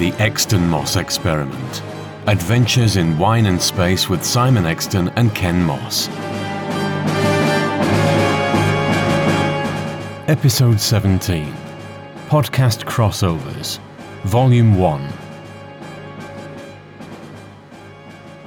[0.00, 1.82] The Exton Moss Experiment
[2.26, 6.08] Adventures in Wine and Space with Simon Exton and Ken Moss.
[10.26, 11.52] Episode 17
[12.28, 13.78] Podcast Crossovers,
[14.24, 15.06] Volume 1.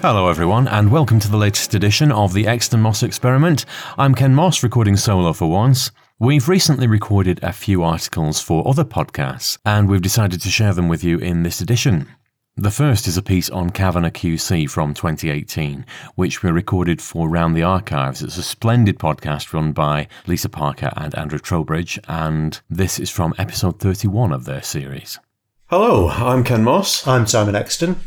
[0.02, 3.66] Hello, everyone, and welcome to the latest edition of the Exton Moss Experiment.
[4.00, 5.92] I'm Ken Moss, recording solo for once.
[6.24, 10.88] We've recently recorded a few articles for other podcasts, and we've decided to share them
[10.88, 12.08] with you in this edition.
[12.55, 17.58] The first is a piece on Kavanagh QC from 2018, which we recorded for Round
[17.58, 18.23] the Archives.
[18.23, 23.34] It's a splendid podcast run by Lisa Parker and Andrew Trowbridge, and this is from
[23.38, 25.20] episode 31 of their series.
[25.66, 27.05] Hello, I'm Ken Moss.
[27.05, 27.98] I'm Simon Exton,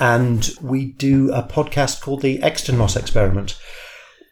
[0.00, 3.60] and we do a podcast called the Exton Moss Experiment,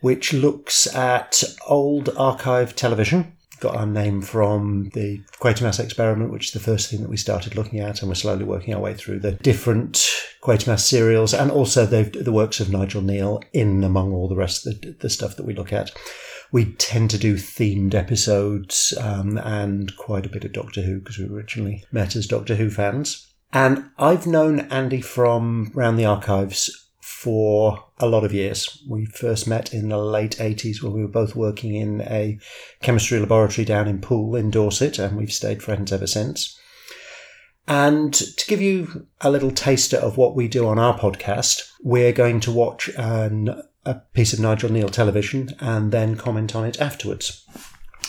[0.05, 6.53] which looks at old archive television got our name from the Quatermass experiment, which is
[6.53, 9.21] the first thing that we started looking at, and we're slowly working our way through
[9.21, 9.95] the different
[10.43, 14.67] Quatermass serials and also the, the works of Nigel Kneale in among all the rest
[14.67, 15.91] of the, the stuff that we look at.
[16.53, 21.17] We tend to do themed episodes um, and quite a bit of Doctor Who because
[21.17, 23.33] we originally met as Doctor Who fans.
[23.55, 26.84] And I've known Andy from Round the Archives
[27.25, 28.85] for a lot of years.
[28.87, 32.39] We first met in the late 80s when we were both working in a
[32.83, 36.61] chemistry laboratory down in Poole in Dorset, and we've stayed friends ever since.
[37.67, 42.13] And to give you a little taster of what we do on our podcast, we're
[42.13, 46.79] going to watch an, a piece of Nigel Kneale television and then comment on it
[46.79, 47.47] afterwards.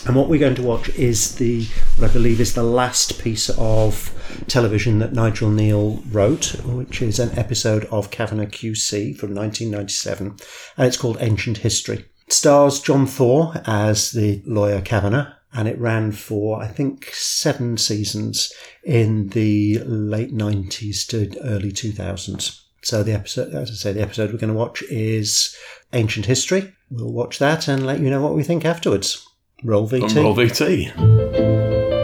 [0.04, 1.66] And what we're going to watch is the,
[1.96, 4.12] what I believe is the last piece of
[4.46, 10.36] television that Nigel Kneale wrote, which is an episode of Kavanagh QC from 1997,
[10.76, 12.04] and it's called Ancient History.
[12.26, 17.76] It stars John Thaw as the lawyer Kavanagh, and it ran for, I think, seven
[17.76, 18.52] seasons
[18.84, 22.60] in the late 90s to early 2000s.
[22.82, 25.56] So the episode, as I say, the episode we're going to watch is
[25.92, 26.72] Ancient History.
[26.90, 29.25] We'll watch that and let you know what we think afterwards.
[29.64, 30.22] Roll VT.
[30.22, 31.96] Roll VT.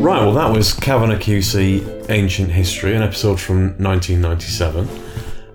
[0.00, 4.88] Right, well, that was Kavanagh QC Ancient History, an episode from 1997.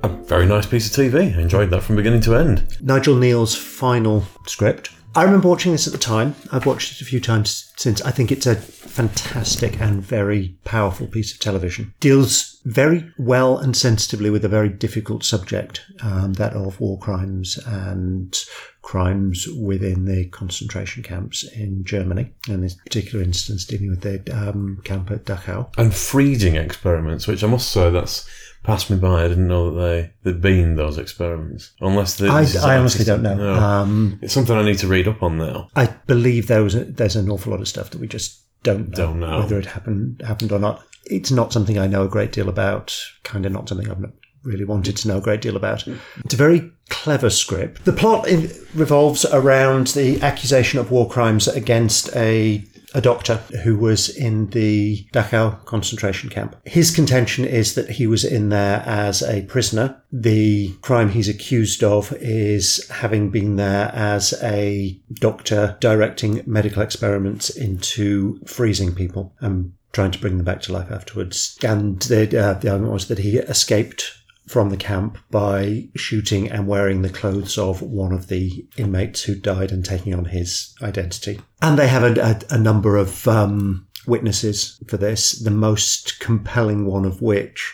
[0.03, 1.37] A very nice piece of TV.
[1.37, 2.77] I enjoyed that from beginning to end.
[2.81, 4.89] Nigel Kneale's final script.
[5.15, 6.35] I remember watching this at the time.
[6.51, 8.01] I've watched it a few times since.
[8.01, 11.93] I think it's a fantastic and very powerful piece of television.
[11.99, 17.59] Deals very well and sensitively with a very difficult subject, um, that of war crimes
[17.65, 18.43] and
[18.81, 22.31] crimes within the concentration camps in Germany.
[22.47, 25.69] In this particular instance, dealing with the um, camp at Dachau.
[25.77, 28.27] And freezing experiments, which I must say that's
[28.63, 29.23] passed me by.
[29.23, 31.71] I didn't know that they there'd been those experiments.
[31.81, 33.35] Unless they, I, I honestly don't know.
[33.35, 33.53] No.
[33.53, 35.69] Um, it's something I need to read up on now.
[35.75, 38.89] I believe there was a, there's an awful lot of stuff that we just don't
[38.89, 39.39] know, Don't know.
[39.39, 40.83] whether it happened happened or not.
[41.05, 42.97] It's not something I know a great deal about.
[43.23, 44.11] Kind of not something I've not
[44.43, 45.87] really wanted to know a great deal about.
[45.87, 47.85] It's a very clever script.
[47.85, 52.63] The plot in, revolves around the accusation of war crimes against a
[52.93, 56.55] a doctor who was in the Dachau concentration camp.
[56.65, 60.01] His contention is that he was in there as a prisoner.
[60.11, 67.49] The crime he's accused of is having been there as a doctor directing medical experiments
[67.49, 71.57] into freezing people and trying to bring them back to life afterwards.
[71.63, 76.67] And the, uh, the argument was that he escaped from the camp by shooting and
[76.67, 81.39] wearing the clothes of one of the inmates who died and taking on his identity.
[81.61, 86.85] And they have a, a, a number of um, witnesses for this, the most compelling
[86.85, 87.73] one of which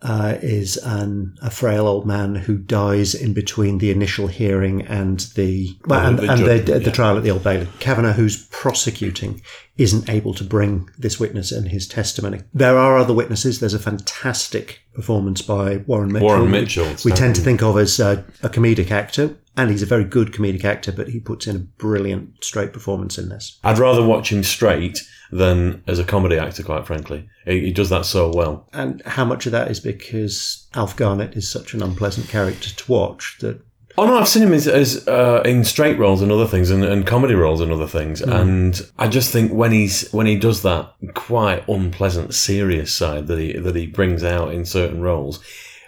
[0.00, 5.20] uh, is an, a frail old man who dies in between the initial hearing and
[5.34, 6.92] the well, and, the and the, judge, the yeah.
[6.92, 7.66] trial at the Old Bailey.
[7.80, 9.42] Kavanagh, who's prosecuting,
[9.76, 12.40] isn't able to bring this witness and his testimony.
[12.54, 13.58] There are other witnesses.
[13.58, 16.26] There's a fantastic performance by Warren Mitchell.
[16.28, 19.86] Warren Mitchell, We tend to think of as uh, a comedic actor, and he's a
[19.86, 23.58] very good comedic actor, but he puts in a brilliant straight performance in this.
[23.64, 27.28] I'd rather watch him straight than as a comedy actor, quite frankly.
[27.44, 28.68] He, he does that so well.
[28.72, 32.92] And how much of that is because Alf Garnett is such an unpleasant character to
[32.92, 33.60] watch that
[33.98, 36.84] Oh no, I've seen him as, as uh, in straight roles and other things, and,
[36.84, 38.22] and comedy roles and other things.
[38.22, 43.40] And I just think when he's when he does that quite unpleasant, serious side that
[43.40, 45.42] he that he brings out in certain roles.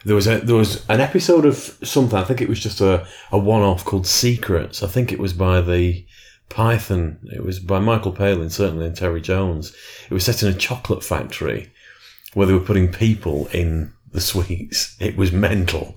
[0.05, 2.19] There was a there was an episode of something.
[2.19, 4.83] I think it was just a, a one off called Secrets.
[4.83, 6.05] I think it was by the
[6.51, 7.19] Python.
[7.33, 9.75] It was by Michael Palin, certainly, and Terry Jones.
[10.11, 11.73] It was set in a chocolate factory
[12.35, 14.97] where they were putting people in the sweets.
[15.01, 15.97] It was mental.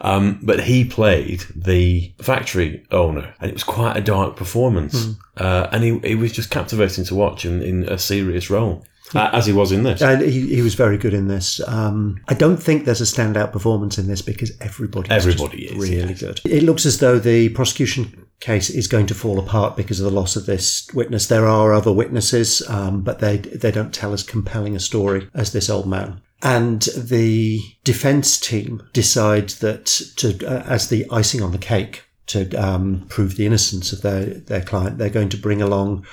[0.00, 5.16] Um, but he played the factory owner, and it was quite a dark performance.
[5.36, 8.84] Uh, and he, he was just captivating to watch in, in a serious role,
[9.14, 10.02] uh, as he was in this.
[10.02, 11.60] And he, he was very good in this.
[11.66, 16.08] Um, I don't think there's a standout performance in this because everybody Everybody is, really
[16.12, 16.20] yes.
[16.20, 16.40] good.
[16.44, 20.18] It looks as though the prosecution case is going to fall apart because of the
[20.18, 21.26] loss of this witness.
[21.26, 25.52] There are other witnesses, um, but they they don't tell as compelling a story as
[25.52, 26.20] this old man.
[26.42, 29.86] And the defence team decide that
[30.16, 34.26] to uh, as the icing on the cake to um, prove the innocence of their
[34.26, 36.06] their client, they're going to bring along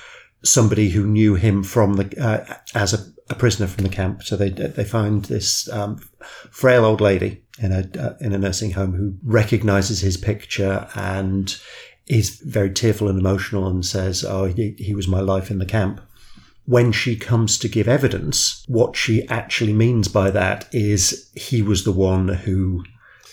[0.44, 4.22] somebody who knew him from the uh, as a, a prisoner from the camp.
[4.22, 5.98] So they they find this um,
[6.50, 11.56] frail old lady in a uh, in a nursing home who recognizes his picture and
[12.06, 15.66] is very tearful and emotional and says, "Oh, he, he was my life in the
[15.66, 16.00] camp."
[16.64, 21.82] When she comes to give evidence, what she actually means by that is he was
[21.84, 22.84] the one who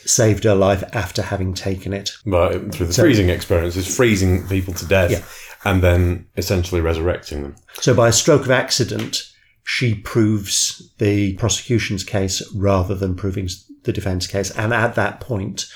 [0.05, 2.09] saved her life after having taken it.
[2.25, 5.71] Right, through the freezing experience, is freezing people to death Yeah.
[5.71, 7.55] and then essentially resurrecting them.
[7.73, 9.23] So by a stroke of accident,
[9.63, 13.47] she proves the prosecution's case rather than proving
[13.83, 14.49] the defence case.
[14.51, 15.67] And at that point,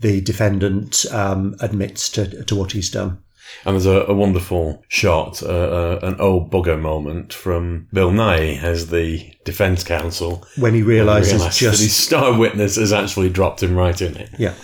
[0.00, 3.18] the defendant um, admits to, to what he's done.
[3.64, 8.62] And there's a, a wonderful shot, uh, uh, an old bugger moment from Bill Nighy
[8.62, 13.76] as the defence counsel When he realises that his star witness has actually dropped him
[13.76, 14.30] right in it.
[14.38, 14.54] Yeah.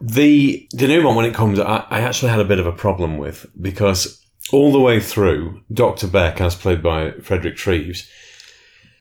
[0.00, 3.46] The denouement, when it comes, I, I actually had a bit of a problem with
[3.60, 6.06] because all the way through, Dr.
[6.06, 8.08] Beck, as played by Frederick Treves,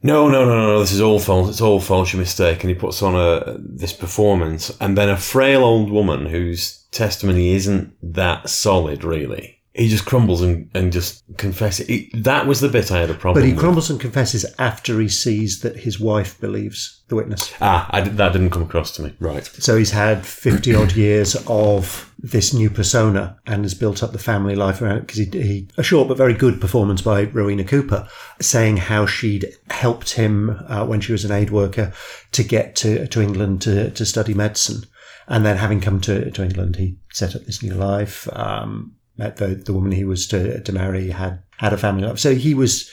[0.03, 1.49] no, no, no, no, this is all false.
[1.49, 2.13] It's all false.
[2.13, 2.69] You're mistaken.
[2.69, 7.95] He puts on a this performance, and then a frail old woman whose testimony isn't
[8.13, 9.56] that solid, really.
[9.77, 11.87] He just crumbles and, and just confesses.
[11.87, 13.59] He, that was the bit I had a problem But he with.
[13.61, 17.53] crumbles and confesses after he sees that his wife believes the witness.
[17.61, 19.13] ah, did, that didn't come across to me.
[19.19, 19.45] Right.
[19.45, 24.19] So he's had 50 odd years of this new persona and has built up the
[24.19, 27.63] family life around it because he, he, a short but very good performance by Rowena
[27.63, 28.07] Cooper
[28.41, 31.93] saying how she'd helped him uh, when she was an aid worker
[32.31, 34.83] to get to, to England to, to study medicine.
[35.29, 39.37] And then having come to, to England, he set up this new life, um, met
[39.37, 42.19] the, the woman he was to, to marry, had, had a family life.
[42.19, 42.91] So he was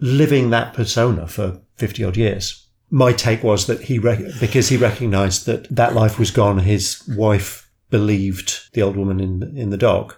[0.00, 2.60] living that persona for 50 odd years
[2.90, 6.58] my take was that he rec- because he recognised that that life was gone.
[6.58, 10.14] His wife believed the old woman in in the dog.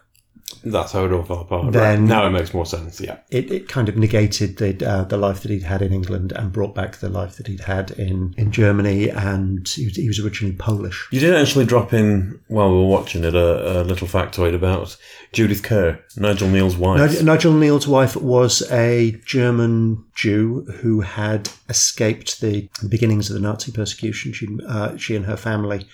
[0.64, 1.72] That's how it all fell apart.
[1.72, 2.08] Then- right.
[2.08, 3.00] Now it makes more sense.
[3.00, 3.18] Yeah.
[3.30, 6.52] It, it kind of negated the uh, the life that he'd had in England and
[6.52, 9.08] brought back the life that he'd had in in Germany.
[9.10, 11.08] And he was, he was originally Polish.
[11.10, 14.96] You did actually drop in while we were watching it a, a little factoid about
[15.32, 16.98] Judith Kerr, Nigel Kneale's wife.
[16.98, 23.40] Nigel, Nigel Kneale's wife was a German Jew who had escaped the beginnings of the
[23.40, 24.32] Nazi persecution.
[24.32, 25.86] She, uh, she and her family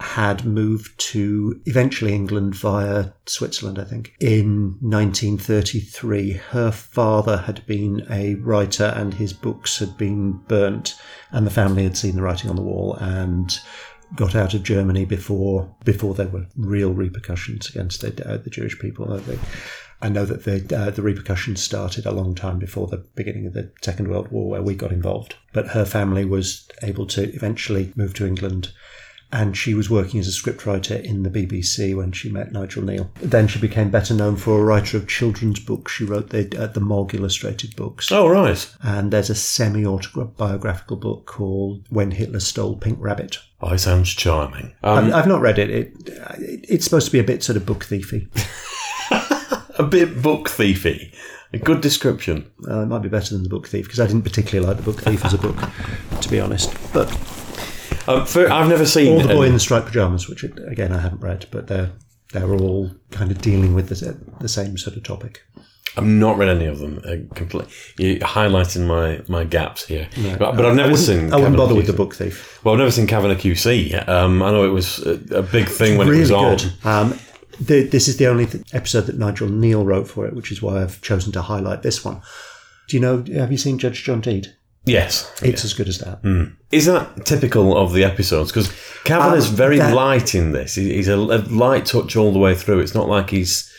[0.00, 6.32] had moved to eventually England via Switzerland, I think, in 1933.
[6.50, 10.94] Her father had been a writer and his books had been burnt,
[11.32, 13.58] and the family had seen the writing on the wall and
[14.16, 18.78] got out of Germany before before there were real repercussions against the, uh, the Jewish
[18.78, 19.12] people.
[19.12, 19.38] Uh, they-
[20.00, 23.52] I know that the uh, the repercussions started a long time before the beginning of
[23.54, 25.34] the Second World War, where we got involved.
[25.52, 28.70] But her family was able to eventually move to England,
[29.30, 33.10] and she was working as a scriptwriter in the BBC when she met Nigel Kneale.
[33.20, 35.92] Then she became better known for a writer of children's books.
[35.92, 38.68] She wrote the uh, the Mog illustrated books, Oh, right.
[38.82, 43.38] and there's a semi autobiographical book called When Hitler Stole Pink Rabbit.
[43.60, 44.72] Oh, it sounds charming.
[44.82, 45.68] Um, I've, I've not read it.
[45.70, 45.92] it.
[46.68, 48.28] It's supposed to be a bit sort of book thiefy.
[49.78, 51.12] a bit book thiefy.
[51.52, 52.50] A good description.
[52.68, 54.82] Uh, it might be better than the Book Thief because I didn't particularly like the
[54.82, 55.56] Book Thief as a book,
[56.20, 56.74] to be honest.
[56.92, 57.08] But
[58.08, 59.12] Um, for, I've never seen.
[59.12, 61.92] All the Boy in the Striped Pajamas, which again I haven't read, but they're
[62.32, 65.42] they're all kind of dealing with the, the same sort of topic.
[65.96, 67.00] I've not read any of them.
[67.04, 67.66] Uh, complete.
[67.98, 70.08] You're highlighting my, my gaps here.
[70.38, 71.32] but, but I've never I seen.
[71.32, 72.62] I wouldn't bother with the Book Thief.
[72.62, 74.06] Well, I've never seen Kavanagh QC.
[74.08, 76.58] Um, I know it was a, a big thing when really it was on.
[76.84, 77.18] Um,
[77.60, 80.62] the, this is the only th- episode that Nigel Kneale wrote for it, which is
[80.62, 82.20] why I've chosen to highlight this one.
[82.88, 83.24] Do you know?
[83.34, 84.54] Have you seen Judge John Deed?
[84.84, 85.30] Yes.
[85.42, 86.20] It's as good as that.
[86.70, 88.50] Is that typical of the episodes?
[88.50, 88.68] Because
[89.04, 90.76] Kavanagh's Um, very that- light in this.
[90.76, 92.80] He's a, a light touch all the way through.
[92.80, 93.70] It's not like he's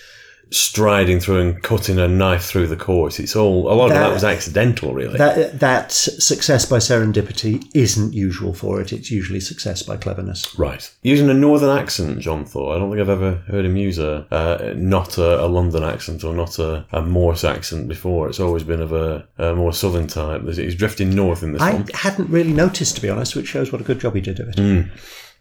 [0.52, 3.20] striding through and cutting a knife through the course.
[3.20, 5.18] It's all a lot of That- that was accidental, really.
[5.18, 8.92] That that success by serendipity isn't usual for it.
[8.92, 10.58] It's usually success by cleverness.
[10.58, 10.90] right.
[11.04, 12.76] Using a northern accent, John Thaw.
[12.76, 16.24] I don't think I've ever heard him use a uh, not a, a London accent
[16.24, 18.28] or not a, a Morse accent before.
[18.28, 20.42] It's always been of a, a more southern type.
[20.48, 21.88] He's drifting north in this I one.
[21.94, 24.50] hadn't really noticed, to be honest, which shows what a good job he did of
[24.50, 24.88] it.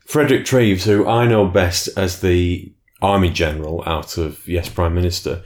[0.07, 5.43] Frederick Treves, who I know best as the Army General out of Yes Prime Minister,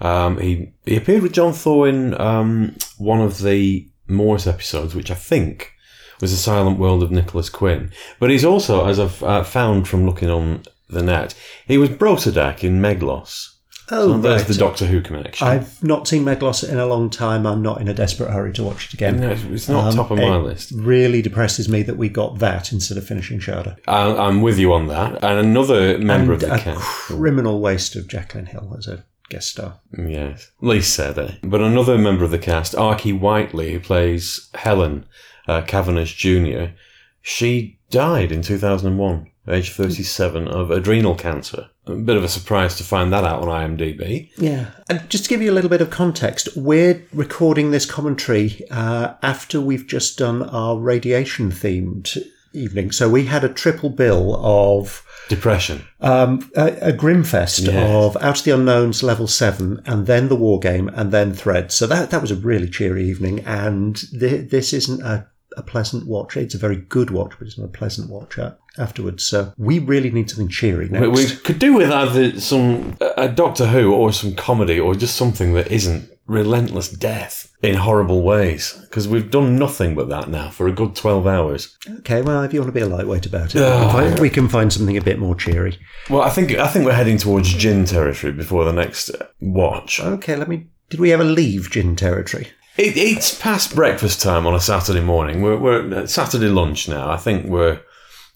[0.00, 5.10] um, he he appeared with John Thaw in um, one of the Morse episodes, which
[5.10, 5.72] I think
[6.20, 7.90] was the Silent World of Nicholas Quinn.
[8.18, 11.34] But he's also, as I've uh, found from looking on the net,
[11.66, 13.53] he was Brotadac in Meglos.
[13.90, 14.48] Oh, So there's right.
[14.48, 15.46] the Doctor Who connection.
[15.46, 17.46] I've not seen Meglos in a long time.
[17.46, 19.20] I'm not in a desperate hurry to watch it again.
[19.20, 20.72] No, it's not Um, top of my it list.
[20.74, 23.76] Really depresses me that we got that instead of finishing Shada.
[23.86, 25.22] I, I'm with you on that.
[25.22, 26.80] And another member And of the a cast.
[26.80, 29.80] criminal waste of Jacqueline Hill as a guest star.
[29.98, 31.34] Yes, least said it.
[31.42, 35.04] But another member of the cast, Arkie Whiteley, who plays Helen
[35.46, 36.72] uh, Cavendish Jr.,
[37.20, 41.68] she died in 2001, age 37, of adrenal cancer.
[41.86, 44.30] A bit of a surprise to find that out on IMDb.
[44.38, 44.70] Yeah.
[44.88, 49.14] And just to give you a little bit of context, we're recording this commentary uh,
[49.22, 52.16] after we've just done our radiation themed
[52.54, 52.90] evening.
[52.92, 55.82] So we had a triple bill of Depression.
[56.00, 57.90] um, a, a grimfest Yes.
[57.90, 61.72] of Out of the Unknowns level seven, and then the War Game, and then Thread.
[61.72, 65.26] So that that was a really cheery evening, and th- this isn't a,
[65.56, 66.36] a pleasant watch.
[66.36, 68.38] It's a very good watch, but it's not a pleasant watch
[68.78, 69.24] afterwards.
[69.24, 71.02] So we really need something cheery next.
[71.02, 75.16] We, we could do with either some a Doctor Who or some comedy or just
[75.16, 80.48] something that isn't relentless death in horrible ways because we've done nothing but that now
[80.48, 81.76] for a good 12 hours.
[81.98, 84.18] Okay, well, if you want to be a lightweight about it, we, Oh, can find,
[84.20, 85.78] we can find something a bit more cheery.
[86.08, 90.00] Well, I think I think we're heading towards gin territory before the next uh, watch.
[90.00, 90.66] Okay, let me.
[90.90, 92.48] Did we ever leave gin territory?
[92.76, 95.42] It, it's past breakfast time on a Saturday morning.
[95.42, 97.08] We're, we're at Saturday lunch now.
[97.08, 97.80] I think we're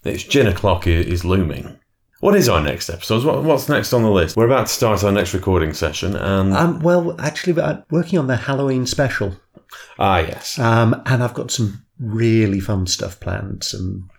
[0.05, 1.77] it's gin o'clock is looming.
[2.21, 3.25] What is our next episode?
[3.25, 4.37] What, what's next on the list?
[4.37, 8.27] We're about to start our next recording session, and Um, well, actually, I'm working on
[8.27, 9.35] the Halloween special,
[9.97, 13.63] ah yes, um, and I've got some really fun stuff planned.
[13.63, 14.09] Some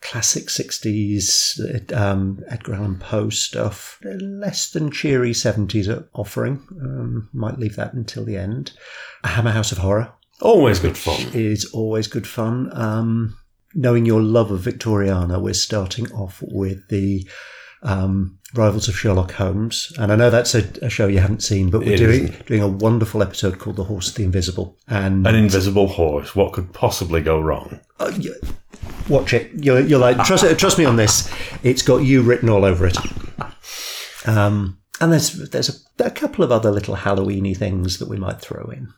[0.00, 6.62] classic '60s um, Edgar Allan Poe stuff, less than cheery '70s offering.
[6.82, 8.72] Um, might leave that until the end.
[9.24, 11.20] A Hammer House of Horror always good fun.
[11.34, 12.70] is always good fun.
[12.76, 13.36] Um,
[13.74, 17.28] knowing your love of Victoriana, we're starting off with the
[17.82, 21.70] um, Rivals of Sherlock Holmes, and I know that's a, a show you haven't seen,
[21.70, 22.46] but we're It doing isn't.
[22.46, 26.34] doing a wonderful episode called The Horse of the Invisible, and An invisible horse.
[26.34, 27.78] What could possibly go wrong?
[28.00, 28.30] uh, y-
[29.08, 29.50] watch it.
[29.54, 31.30] You're, you're like trust trust me on this.
[31.62, 32.96] It's got you written all over it.
[34.26, 38.40] Um, and there's there's a, a couple of other little Halloweeny things that we might
[38.40, 38.92] throw in.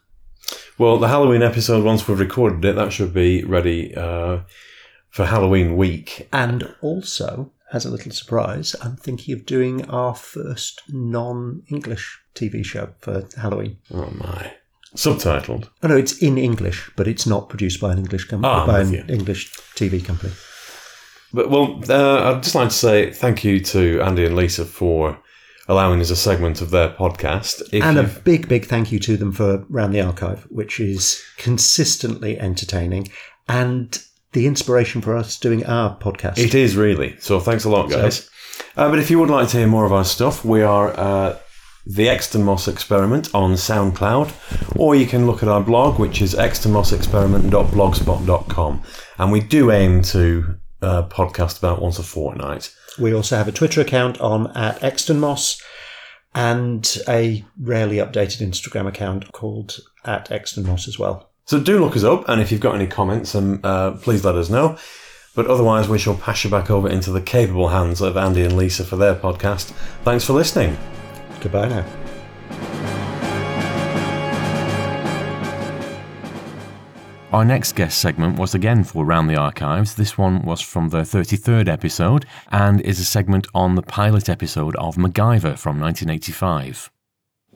[0.79, 4.41] Well, the Halloween episode, once we've recorded it, that should be ready uh,
[5.11, 6.27] for Halloween week.
[6.33, 12.65] And also, as a little surprise, I'm thinking of doing our first non English TV
[12.65, 13.77] show for Halloween.
[13.93, 14.55] Oh my!
[14.97, 15.69] Subtitled.
[15.83, 18.81] Oh no, it's in English, but it's not produced by an English company, Ah, by
[18.81, 19.05] an you.
[19.09, 20.33] English TV company.
[21.33, 25.19] But well, uh, I'd just like to say thank you to Andy and Lisa for
[25.69, 27.63] allowing us a segment of their podcast.
[27.73, 31.23] If And a big, big thank you to them for Round the Archive, which is
[31.37, 33.09] consistently entertaining
[33.49, 36.39] and the inspiration for us doing our podcast.
[36.39, 37.39] it is really so.
[37.39, 38.29] Thanks a lot, guys.
[38.77, 41.39] Uh, but if you would like to hear more of our stuff, we are uh,
[41.95, 46.35] the Exton Moss Experiment on SoundCloud, or you can look at our blog, which is
[46.35, 48.83] extonmossexperiment.blogspot.com,
[49.19, 52.73] and we do aim to uh, podcast about once a fortnight.
[52.99, 55.61] We also have a Twitter account on at Exton Moss
[56.33, 61.33] and a rarely updated Instagram account called at Exton Moss as well.
[61.47, 64.37] So do look us up, and if you've got any comments, um, uh, please let
[64.37, 64.79] us know.
[65.35, 68.57] But otherwise, we shall pass you back over into the capable hands of Andy and
[68.57, 69.73] Lisa for their podcast.
[70.05, 70.79] Thanks for listening.
[71.41, 71.85] Goodbye now.
[77.33, 79.95] Our next guest segment was again for Round the Archives.
[79.95, 84.75] This one was from the 33rd episode and is a segment on the pilot episode
[84.77, 86.91] of MacGyver from 1985.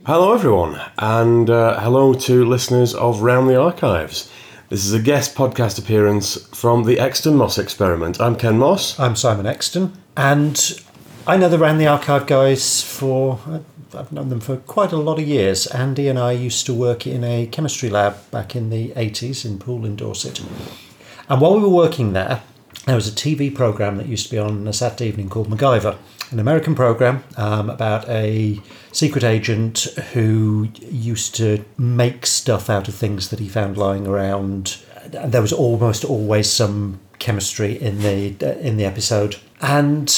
[0.06, 4.30] Hello, everyone, and uh, hello to listeners of Round the Archives.
[4.68, 8.20] This is a guest podcast appearance from the Exton Moss Experiment.
[8.20, 9.00] I'm Ken Moss.
[9.00, 10.80] I'm Simon Exton, and
[11.26, 13.40] I know the Round the Archive guys for.
[13.96, 15.66] I've known them for quite a lot of years.
[15.68, 19.58] Andy and I used to work in a chemistry lab back in the 80s in
[19.58, 20.40] Poole in Dorset.
[21.28, 22.42] And while we were working there,
[22.86, 25.96] there was a TV program that used to be on a Saturday evening called MacGyver,
[26.30, 28.60] an American program um, about a
[28.92, 34.76] secret agent who used to make stuff out of things that he found lying around.
[35.12, 39.36] And there was almost always some chemistry in the in the episode.
[39.62, 40.08] And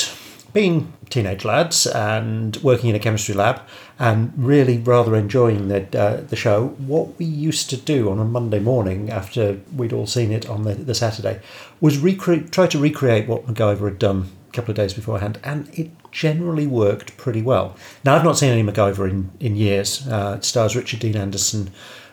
[0.57, 3.61] being teenage lads and working in a chemistry lab
[3.99, 8.25] and really rather enjoying the, uh, the show, what we used to do on a
[8.25, 11.43] Monday morning after we'd all seen it on the, the Saturday
[11.79, 15.69] was recre- try to recreate what MacGyver had done a couple of days beforehand, and
[15.75, 17.77] it generally worked pretty well.
[18.03, 20.09] Now, I've not seen any MacGyver in, in years.
[20.09, 21.71] Uh, it stars Richard Dean Anderson,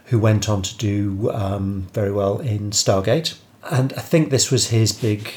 [0.07, 3.37] who went on to do um, very well in Stargate
[3.71, 5.29] and I think this was his big,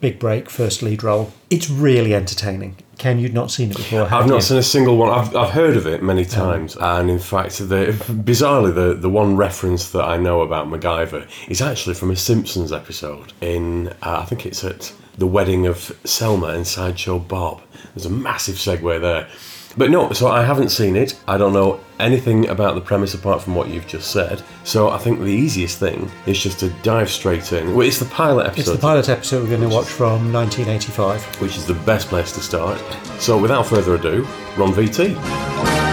[0.00, 1.32] big break, first lead role.
[1.50, 2.76] It's really entertaining.
[2.98, 4.08] Ken, you'd not seen it before.
[4.08, 4.40] have I've not you?
[4.40, 5.10] seen a single one.
[5.10, 9.36] I've, I've heard of it many times, and in fact, the, bizarrely, the, the one
[9.36, 13.32] reference that I know about MacGyver is actually from a Simpsons episode.
[13.40, 17.60] In uh, I think it's at the wedding of Selma and Sideshow Bob.
[17.94, 19.28] There's a massive segue there.
[19.76, 21.18] But no, so I haven't seen it.
[21.28, 24.42] I don't know anything about the premise apart from what you've just said.
[24.64, 27.74] So I think the easiest thing is just to dive straight in.
[27.74, 28.60] Well, it's the pilot episode.
[28.60, 31.40] It's the pilot episode we're going to watch from 1985.
[31.40, 32.82] which is the best place to start.
[33.20, 35.87] So without further ado, Ron VT.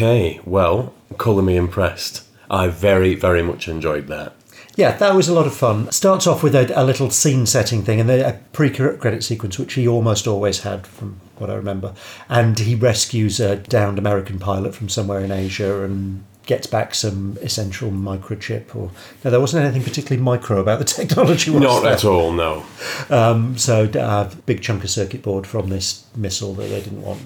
[0.00, 2.22] Okay, well, colour me impressed.
[2.48, 4.32] I very, very much enjoyed that.
[4.76, 5.90] Yeah, that was a lot of fun.
[5.90, 9.74] Starts off with a, a little scene setting thing and a pre credit sequence, which
[9.74, 11.94] he almost always had, from what I remember.
[12.28, 17.36] And he rescues a downed American pilot from somewhere in Asia and gets back some
[17.42, 18.76] essential microchip.
[18.76, 18.92] Or
[19.24, 21.50] no, there wasn't anything particularly micro about the technology.
[21.50, 21.92] Was Not there?
[21.94, 22.64] at all, no.
[23.10, 27.18] Um, so uh, big chunk of circuit board from this missile that they didn't want,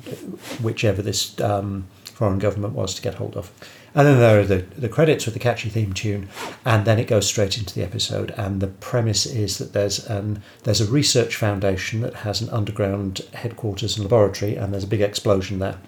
[0.63, 1.87] whichever this um,
[2.23, 3.51] foreign government was to get hold of.
[3.97, 6.29] And then there are the, the credits with the catchy theme tune,
[6.65, 8.31] and then it goes straight into the episode.
[8.37, 13.23] And the premise is that there's an there's a research foundation that has an underground
[13.35, 15.79] headquarters and laboratory, and there's a big explosion there.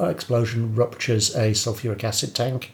[0.00, 2.72] Explosion ruptures a sulfuric acid tank,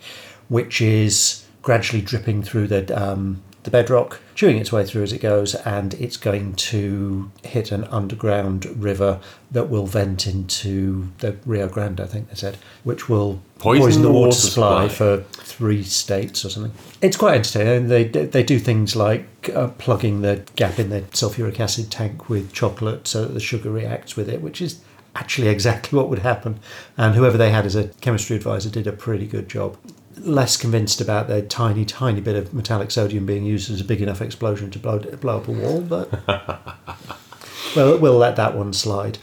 [0.48, 5.20] which is gradually dripping through the um, the bedrock, chewing its way through as it
[5.20, 11.68] goes, and it's going to hit an underground river that will vent into the Rio
[11.68, 15.16] Grande, I think they said, which will Poison the the water water supply supply.
[15.16, 16.72] for three states or something.
[17.00, 17.88] It's quite entertaining.
[17.88, 22.52] They they do things like uh, plugging the gap in the sulfuric acid tank with
[22.52, 24.80] chocolate so that the sugar reacts with it, which is
[25.14, 26.60] actually exactly what would happen.
[26.98, 29.78] And whoever they had as a chemistry advisor did a pretty good job.
[30.18, 34.00] Less convinced about the tiny, tiny bit of metallic sodium being used as a big
[34.00, 36.10] enough explosion to blow, blow up a wall, but
[37.76, 39.18] well, we'll let that one slide.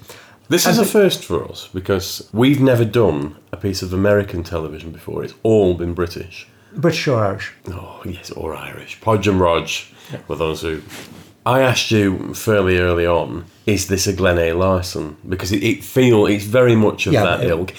[0.49, 4.91] This is a first for us because we've never done a piece of American television
[4.91, 5.23] before.
[5.23, 6.47] It's all been British.
[6.73, 7.54] British or Irish?
[7.69, 8.99] Oh, yes, or Irish.
[8.99, 9.69] Podge and Rog
[10.27, 10.82] were those who.
[11.45, 14.51] I asked you fairly early on, is this a Glen A.
[14.54, 15.15] Larson?
[15.27, 17.73] Because it, it feel it's very much of Yeah, that it- ilk.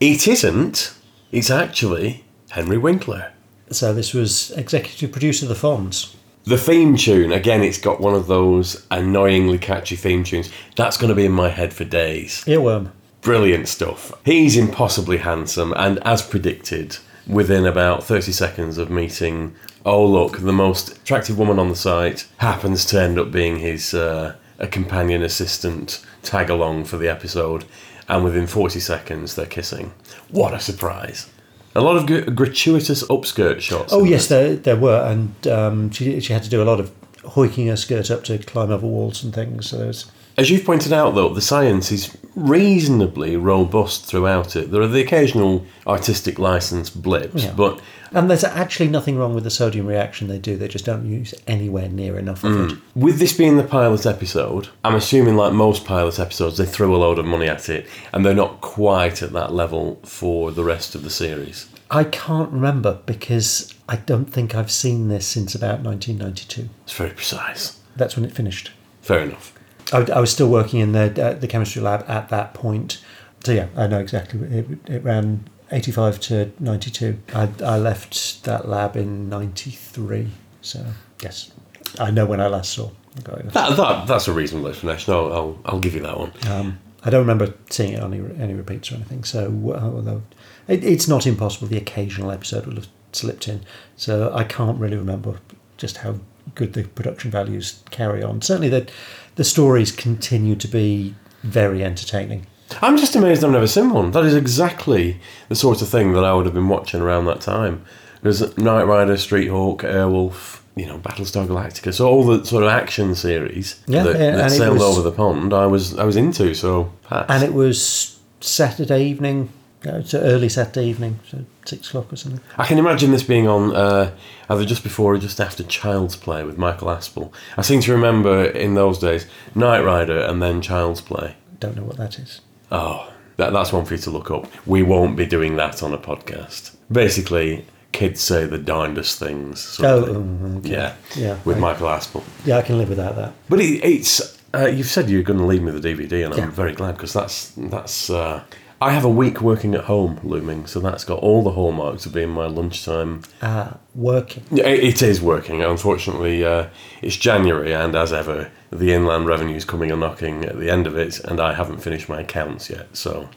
[0.00, 0.94] It isn't.
[1.32, 3.32] It's actually Henry Winkler.
[3.70, 6.14] So this was executive producer of The Fonz.
[6.44, 10.52] The theme tune, again, it's got one of those annoyingly catchy theme tunes.
[10.76, 12.44] That's going to be in my head for days.
[12.46, 12.90] Earworm.
[13.22, 14.12] Brilliant stuff.
[14.26, 19.54] He's impossibly handsome, and as predicted, within about 30 seconds of meeting,
[19.86, 23.94] oh, look, the most attractive woman on the site happens to end up being his
[23.94, 27.64] uh, a companion assistant tag along for the episode,
[28.08, 29.94] and within 40 seconds, they're kissing.
[30.28, 31.31] What a surprise!
[31.74, 33.92] A lot of gratuitous upskirt shots.
[33.92, 36.90] Oh yes, there there were, and um, she she had to do a lot of
[37.24, 39.70] hoiking her skirt up to climb over walls and things.
[39.70, 44.70] So there's As you've pointed out, though, the science is reasonably robust throughout it.
[44.70, 47.52] There are the occasional artistic license blips, Yeah.
[47.56, 47.80] but
[48.14, 50.56] and there's actually nothing wrong with the sodium reaction they do.
[50.56, 52.72] They just don't use anywhere near enough of it.
[52.74, 52.80] Mm.
[52.94, 56.98] with this being the pilot episode, I'm assuming, like most pilot episodes, they threw a
[56.98, 60.94] load of money at it, and they're not quite at that level for the rest
[60.94, 61.68] of the series.
[61.90, 66.68] I can't remember because I don't think I've seen this since about 1992.
[66.84, 67.78] It's very precise.
[67.96, 68.72] That's when it finished.
[69.02, 69.52] Fair enough.
[69.92, 73.02] I, I was still working in the uh, the chemistry lab at that point.
[73.44, 74.40] So yeah, I know exactly.
[74.40, 77.18] It, it ran 85 to 92.
[77.34, 80.28] I, I left that lab in 93.
[80.60, 80.84] So
[81.22, 81.50] yes,
[81.98, 82.90] I know when I last saw.
[83.24, 85.12] That, that, that's a reasonable explanation.
[85.12, 86.32] I'll, I'll, I'll give you that one.
[86.48, 89.24] Um, I don't remember seeing it on any, any repeats or anything.
[89.24, 90.22] So, uh, although
[90.68, 93.64] it, it's not impossible, the occasional episode will have slipped in.
[93.96, 95.40] So I can't really remember
[95.76, 96.16] just how
[96.54, 98.40] good the production values carry on.
[98.40, 98.90] Certainly, the
[99.36, 102.46] the stories continue to be very entertaining.
[102.80, 104.12] I'm just amazed I've never seen one.
[104.12, 105.18] That is exactly
[105.48, 107.84] the sort of thing that I would have been watching around that time.
[108.22, 111.92] There's Knight Rider, Street Hawk, Airwolf, you know, Battlestar Galactica.
[111.92, 115.52] So all the sort of action series Yeah, that, that sailed was- over the pond,
[115.52, 116.54] I was I was into.
[116.54, 117.26] So pass.
[117.28, 119.50] And it was Saturday evening.
[119.84, 122.40] No, it's early Saturday evening, so six o'clock or something.
[122.56, 124.14] I can imagine this being on uh,
[124.48, 127.32] either just before or just after Child's Play with Michael Aspel.
[127.56, 131.34] I seem to remember in those days Knight Rider and then Child's Play.
[131.58, 132.40] Don't know what that is.
[132.70, 134.46] Oh, that, that's one for you to look up.
[134.66, 136.76] We won't be doing that on a podcast.
[136.90, 139.80] Basically, kids say the darndest things.
[139.82, 140.70] Oh, um, okay.
[140.70, 141.60] yeah, Yeah, with right.
[141.72, 142.22] Michael Aspel.
[142.44, 143.32] Yeah, I can live without that.
[143.48, 146.44] But it, it's uh, you've said you're going to leave me the DVD, and Yeah.
[146.44, 148.10] I'm very glad because that's that's.
[148.10, 148.44] Uh,
[148.82, 152.12] I have a week working at home looming, so that's got all the hallmarks of
[152.12, 154.42] being my lunchtime Ah, working.
[154.50, 155.62] Yeah, It it is working.
[155.62, 156.66] Unfortunately, uh,
[157.00, 160.88] it's January, and as ever, the inland revenue is coming a knocking at the end
[160.88, 162.88] of it, and I haven't finished my accounts yet.
[162.96, 163.28] So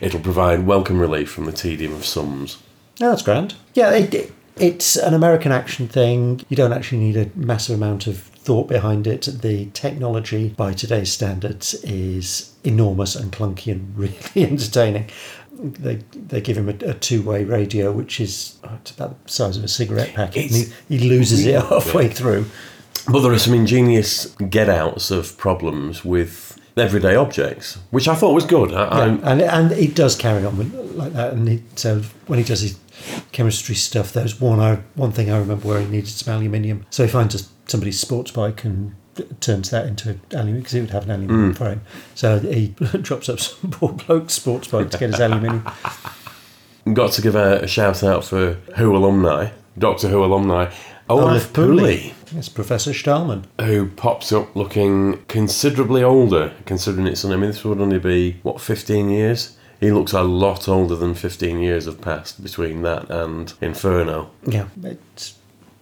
[0.00, 2.56] it'll provide welcome relief from the tedium of sums.
[2.98, 3.54] No, that's grand.
[3.74, 6.40] Yeah, it, it- it's an American action thing.
[6.48, 9.28] You don't actually need a massive amount of thought behind it.
[9.42, 15.10] The technology, by today's standards, is enormous and clunky and really entertaining.
[15.52, 19.30] They they give him a, a two way radio, which is oh, it's about the
[19.30, 20.46] size of a cigarette packet.
[20.46, 22.46] And he, he loses it halfway through.
[23.12, 28.32] But there are some ingenious get outs of problems with everyday objects, which I thought
[28.32, 28.72] was good.
[28.72, 30.56] I, Yeah, and and it does carry on
[30.96, 31.34] like that.
[31.34, 32.78] And he, so when he does his
[33.32, 36.86] chemistry stuff, there's one I, one thing I remember where he needed some aluminium.
[36.90, 38.94] So he finds a, somebody's sports bike and
[39.40, 41.56] turns that into aluminium because he would have an aluminium mm.
[41.56, 41.80] frame.
[42.14, 42.68] So he
[43.02, 45.68] drops up some poor bloke's sports bike to get his aluminium.
[46.92, 50.72] got to give a, a shout out for Who alumni, Doctor Who alumni,
[51.08, 52.12] Olaf Pooley.
[52.34, 53.44] Yes, Professor Stahlman.
[53.60, 57.24] who pops up looking considerably older, considering it's.
[57.24, 59.56] I mean, this would only be what fifteen years.
[59.80, 64.30] He looks a lot older than fifteen years have passed between that and Inferno.
[64.46, 65.37] Yeah, it's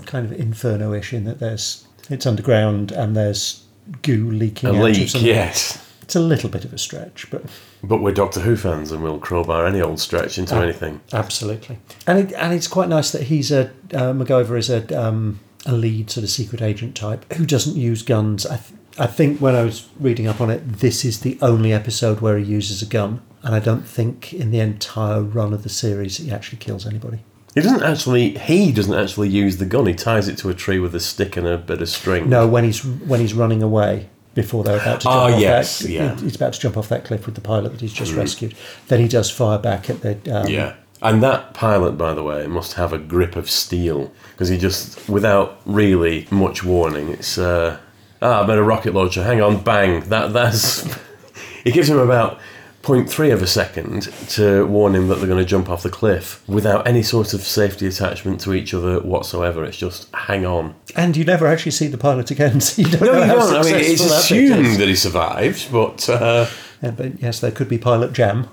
[0.06, 3.64] kind of inferno-ish in that there's it's underground and there's
[4.02, 5.82] goo leaking A out leak, yes.
[6.02, 7.42] It's a little bit of a stretch, but
[7.82, 10.62] But we're Doctor Who fans, and we'll crowbar any old stretch into Ah.
[10.62, 11.00] anything.
[11.12, 15.40] Absolutely, and it, and it's quite nice that he's a uh, MacGyver is a um,
[15.66, 18.46] a lead sort of secret agent type who doesn't use guns.
[18.46, 21.72] I th- I think when I was reading up on it, this is the only
[21.72, 25.64] episode where he uses a gun, and I don't think in the entire run of
[25.64, 27.18] the series he actually kills anybody.
[27.56, 28.36] He doesn't actually.
[28.36, 29.86] He doesn't actually use the gun.
[29.86, 32.28] He ties it to a tree with a stick and a bit of string.
[32.28, 35.88] No, when he's when he's running away before they're about to jump off yes, that,
[35.88, 36.14] yeah.
[36.16, 38.54] he's about to jump off that cliff with the pilot that he's just rescued.
[38.88, 40.74] Then he does fire back at the um, Yeah.
[41.00, 45.08] And that pilot, by the way, must have a grip of steel because he just,
[45.08, 47.78] without really much warning, it's uh,
[48.20, 49.22] ah, I've made a rocket launcher.
[49.22, 50.00] Hang on, bang.
[50.08, 50.86] That that's.
[51.64, 52.38] it gives him about
[52.86, 56.42] 0.3 of a second to warn him that they're going to jump off the cliff
[56.48, 59.64] without any sort of safety attachment to each other whatsoever.
[59.64, 60.74] It's just hang on.
[60.94, 63.34] and you never actually see the pilot again, so you don't No, know you how
[63.36, 63.56] don't.
[63.56, 66.08] I mean, it's successful that assumed that he survives, but.
[66.08, 66.46] Uh,
[66.82, 68.48] Yeah, but yes, there could be pilot jam.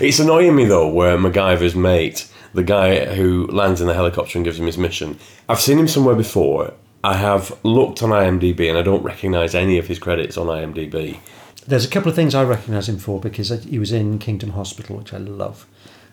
[0.00, 4.44] It's annoying me though, where MacGyver's mate, the guy who lands in the helicopter and
[4.44, 6.72] gives him his mission, I've seen him somewhere before.
[7.04, 11.18] I have looked on IMDb and I don't recognise any of his credits on IMDb.
[11.66, 14.96] There's a couple of things I recognise him for because he was in Kingdom Hospital,
[14.96, 15.66] which I love,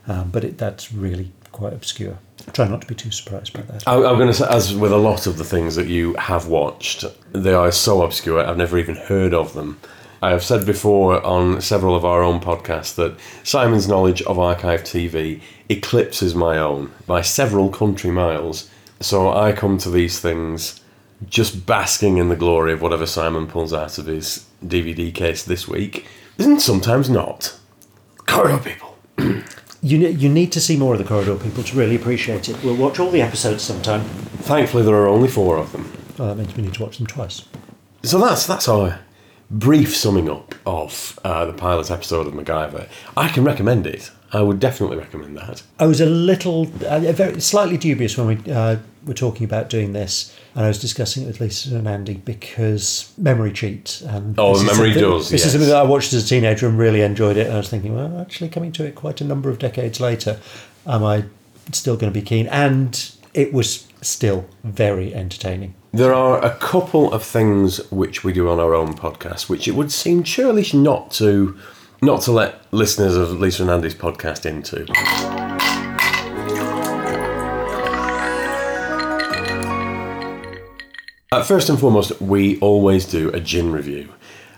[0.05, 2.19] um, but it, that's really quite obscure.
[2.51, 3.87] Try not to be too surprised by that.
[3.87, 6.47] I, I'm going to say, as with a lot of the things that you have
[6.47, 9.79] watched, they are so obscure, I've never even heard of them.
[10.21, 14.83] I have said before on several of our own podcasts that Simon's knowledge of archive
[14.83, 18.69] TV eclipses my own by several country miles.
[19.01, 20.79] So I come to these things
[21.27, 25.67] just basking in the glory of whatever Simon pulls out of his DVD case this
[25.67, 27.57] week, and sometimes not.
[28.25, 28.97] Corridor people.
[29.83, 32.63] You ne- you need to see more of the Corridor People to really appreciate it.
[32.63, 34.01] We'll watch all the episodes sometime.
[34.43, 35.91] Thankfully, there are only four of them.
[36.19, 37.45] Well, that means we need to watch them twice.
[38.03, 38.99] So that's that's our
[39.49, 42.87] brief summing up of uh, the pilot episode of MacGyver.
[43.17, 44.11] I can recommend it.
[44.31, 45.63] I would definitely recommend that.
[45.79, 49.93] I was a little, uh, very slightly dubious when we uh, were talking about doing
[49.93, 54.01] this, and I was discussing it with Lisa and Andy because memory cheats.
[54.01, 55.45] And Oh, memory does, This yes.
[55.47, 57.47] is something that I watched as a teenager and really enjoyed it.
[57.47, 60.39] And I was thinking, well, actually, coming to it quite a number of decades later,
[60.85, 61.25] am I
[61.71, 62.47] still going to be keen?
[62.47, 65.73] And it was still very entertaining.
[65.93, 69.71] There are a couple of things which we do on our own podcast, which it
[69.75, 71.57] would seem churlish not to,
[72.01, 74.85] not to let listeners of Lisa and Andy's podcast into.
[81.33, 84.11] Uh, first and foremost, we always do a gin review,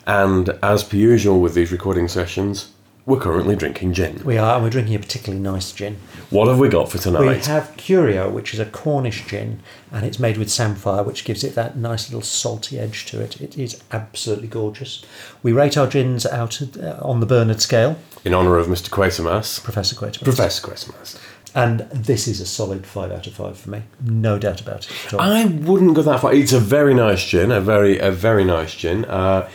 [0.08, 2.72] and as per usual with these recording sessions,
[3.06, 4.20] we're currently drinking gin.
[4.26, 5.98] We are, and we're drinking a particularly nice gin.
[6.32, 7.20] What have we got for tonight?
[7.20, 9.60] We have Curio, which is a Cornish gin,
[9.92, 13.40] and it's made with samphire, which gives it that nice little salty edge to it.
[13.40, 15.06] It is absolutely gorgeous.
[15.44, 18.90] We rate our gins out uh, on the Bernard scale, In honour of Mr.
[18.90, 20.24] Quatermass, Professor Quatermass.
[20.24, 21.20] Professor Quatermass.
[21.56, 23.84] And this is a solid five out of five for me.
[24.04, 25.14] No doubt about it.
[25.14, 26.34] I wouldn't go that far.
[26.34, 29.06] It's a very nice gin, a very a very nice gin.
[29.06, 29.48] Uh,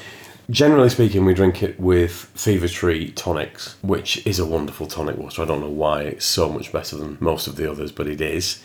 [0.48, 5.42] generally speaking, we drink it with Fever Tree tonics, which is a wonderful tonic water.
[5.42, 8.20] I don't know why it's so much better than most of the others, but it
[8.20, 8.62] is.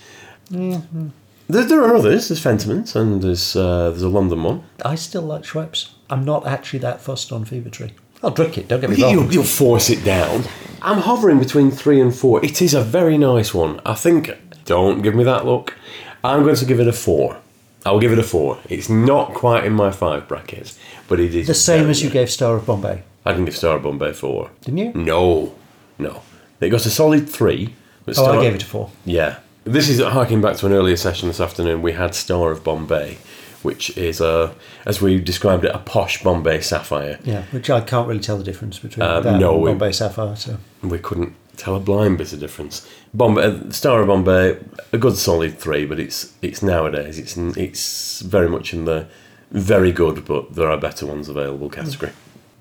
[0.52, 2.30] There, there are others.
[2.30, 4.63] There's Fentimans and there's uh, there's a London one.
[4.86, 5.89] I still like Schweppes.
[6.10, 7.93] I'm not actually that fussed on Fever Tree.
[8.24, 9.32] I'll drink it, don't get me You, wrong.
[9.32, 10.44] you'll force it down.
[10.82, 12.44] I'm hovering between three and four.
[12.44, 13.80] It is a very nice one.
[13.86, 14.32] I think.
[14.66, 15.76] Don't give me that look.
[16.24, 17.38] I'm going to give it a four.
[17.86, 18.60] I'll give it a four.
[18.70, 22.30] It's not quite in my five brackets, but it is The same as you gave
[22.32, 24.52] Star of Bombay, I didn't give Star of Bombay four.
[24.62, 24.92] didn't you?
[24.94, 25.54] No,
[26.00, 26.22] no.
[26.62, 27.76] It got a solid three.
[28.06, 28.90] But Oh, I gave it a four.
[29.06, 29.38] Yeah.
[29.66, 31.82] This is harking back to an earlier session this afternoon.
[31.82, 33.18] We had Star of Bombay,
[33.63, 34.54] which is a,
[34.86, 37.19] as we described it, a posh Bombay sapphire.
[37.23, 39.91] Yeah, which I can't really tell the difference between Uh, that no, and we- Bombay
[39.91, 40.36] Sapphire.
[40.36, 42.88] So we couldn't tell a blind bit of difference.
[43.13, 44.58] Bombay, uh, Star of Bombay,
[44.91, 49.06] a good solid three, but it's it's nowadays it's it's very much in the
[49.52, 52.12] very good, but there are better ones available category.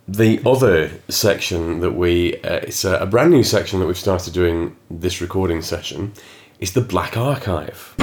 [0.08, 4.34] The other section that we uh, it's a, a brand new section that we've started
[4.34, 6.12] doing this recording session
[6.58, 7.94] is the Black Archive.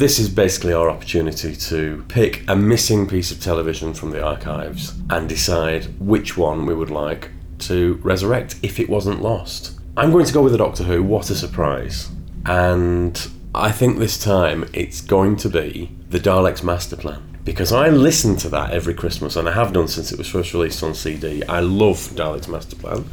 [0.00, 4.94] This is basically our opportunity to pick a missing piece of television from the archives
[5.10, 9.78] and decide which one we would like to resurrect if it wasn't lost.
[9.98, 12.08] I'm going to go with the Doctor Who, what a surprise.
[12.46, 17.38] And I think this time it's going to be the Daleks Master Plan.
[17.44, 20.54] Because I listen to that every Christmas and I have done since it was first
[20.54, 21.44] released on CD.
[21.44, 23.04] I love Daleks Master Plan.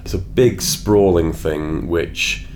[0.00, 2.46] It's a big sprawling thing which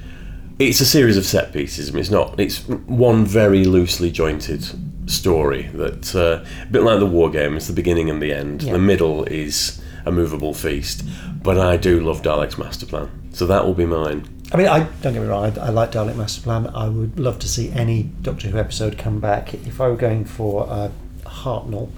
[0.58, 1.94] it's a series of set pieces.
[1.94, 2.38] It's not.
[2.38, 4.64] It's one very loosely jointed
[5.10, 7.56] story that uh, a bit like the war game.
[7.56, 8.62] It's the beginning and the end.
[8.62, 8.72] Yeah.
[8.72, 11.04] The middle is a movable feast.
[11.42, 14.28] But I do love Dalek's master plan, so that will be mine.
[14.52, 15.58] I mean, I don't get me wrong.
[15.58, 16.68] I, I like Dalek Master Plan.
[16.68, 19.52] I would love to see any Doctor Who episode come back.
[19.52, 20.90] If I were going for a
[21.26, 21.90] Hartnell,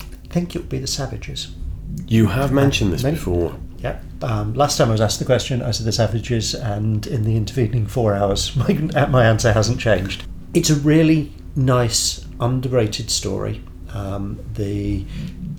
[0.00, 1.54] I think it would be the Savages.
[2.08, 3.54] You have mentioned this before.
[4.24, 7.36] Um, last time I was asked the question, I said the Savages, and in the
[7.36, 8.56] intervening four hours,
[8.94, 10.24] my, my answer hasn't changed.
[10.54, 13.62] It's a really nice, underrated story.
[13.92, 15.04] Um, the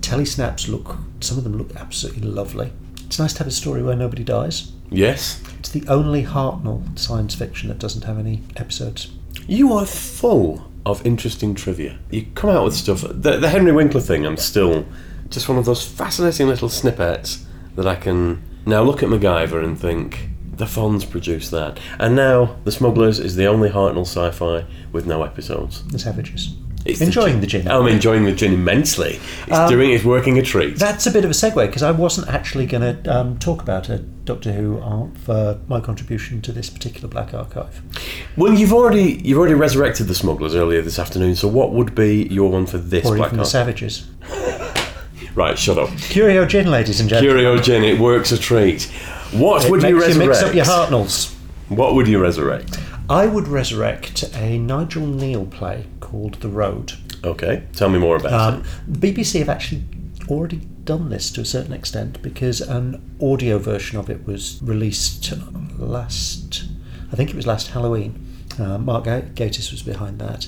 [0.00, 2.72] telesnaps look, some of them look absolutely lovely.
[3.06, 4.72] It's nice to have a story where nobody dies.
[4.90, 9.10] Yes, It's the only Hartnell science fiction that doesn't have any episodes.
[9.46, 11.98] you are full of interesting trivia.
[12.10, 13.02] You come out with stuff.
[13.02, 14.24] The, the Henry Winkler thing.
[14.24, 14.86] I'm still
[15.28, 19.78] just one of those fascinating little snippets that I can now look at MacGyver and
[19.78, 25.06] think the Fonz produced that, and now the Smugglers is the only Hartnell sci-fi with
[25.06, 25.86] no episodes.
[25.88, 26.56] The Savages.
[26.86, 27.66] It's Enjoying the gin.
[27.66, 29.18] I'm enjoying the gin immensely.
[29.48, 29.90] It's doing.
[29.90, 30.76] It's working a treat.
[30.76, 33.88] That's a bit of a segue because I wasn't actually going to um, talk about
[33.88, 37.82] a Doctor Who uh, for my contribution to this particular Black Archive.
[38.36, 41.34] well, you've already you've already resurrected the Smugglers earlier this afternoon.
[41.34, 44.06] So what would be your one for this Or Black even the Savages.
[45.36, 45.90] Right, shut up.
[45.98, 47.36] Curio gin, ladies and gentlemen.
[47.36, 47.84] Curio gin.
[47.84, 48.84] It works a treat.
[49.32, 50.28] What It would makes you you resurrect?
[50.28, 51.34] mix up your Hartnells.
[51.68, 52.78] What would you resurrect?
[53.10, 56.94] I would resurrect a Nigel Kneale play called The Road.
[57.22, 59.00] Okay, tell me more about Um, it.
[59.00, 59.84] BBC have actually
[60.28, 65.34] already done this to a certain extent because an audio version of it was released
[65.78, 66.64] last,
[67.12, 68.24] I think it was last Halloween.
[68.58, 70.46] Uh, Mark Ga- Gatiss was behind that.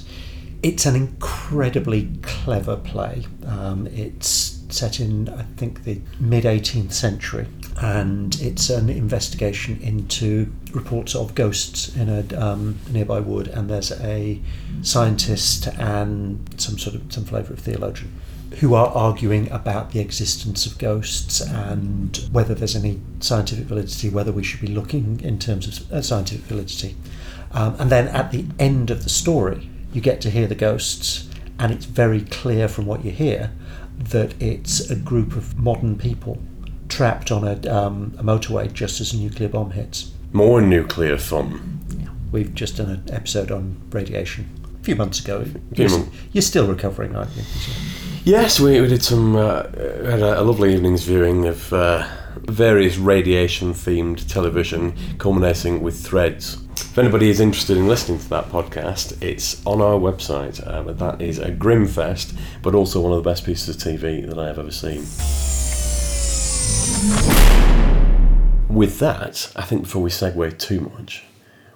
[0.63, 3.27] It's an incredibly clever play.
[3.47, 7.47] Um, it's set in, I think, the mid 18th century,
[7.81, 13.49] and it's an investigation into reports of ghosts in a um, nearby wood.
[13.49, 14.41] And there's a
[14.83, 18.13] scientist and some sort of some flavour of theologian
[18.61, 24.33] who are arguing about the existence of ghosts and whether there's any scientific validity, whether
[24.33, 26.97] we should be looking in terms of uh, scientific validity.
[27.53, 31.29] Um, and then at the end of the story, you get to hear the ghosts,
[31.59, 33.51] and it's very clear from what you hear
[33.99, 36.39] that it's a group of modern people
[36.89, 40.13] trapped on a, um, a motorway just as a nuclear bomb hits.
[40.33, 41.81] More nuclear fun.
[42.31, 44.49] We've just done an episode on radiation
[44.81, 45.45] a few months ago.
[45.75, 47.43] few You're, you're still recovering, aren't you?
[48.25, 52.07] Yes, we, we did some, uh, had a, a lovely evening's viewing of uh,
[52.43, 56.59] various radiation themed television, culminating with threads.
[56.81, 60.67] If anybody is interested in listening to that podcast, it's on our website.
[60.67, 64.29] Um, that is a grim fest, but also one of the best pieces of TV
[64.29, 65.01] that I have ever seen.
[68.69, 71.25] With that, I think before we segue too much,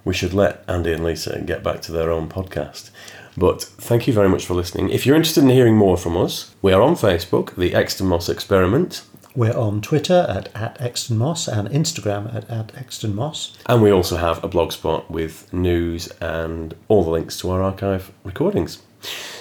[0.05, 2.91] we should let Andy and Lisa get back to their own podcast.
[3.37, 4.91] But thank you very much for listening.
[4.91, 8.29] If you're interested in hearing more from us, we are on Facebook, the Exton Moss
[8.29, 9.03] Experiment,
[9.35, 13.57] We're on Twitter at, at Exton Moss and Instagram at, at Exton Moss.
[13.67, 18.13] and we also have a blogspot with news and all the links to our archive
[18.25, 18.83] recordings.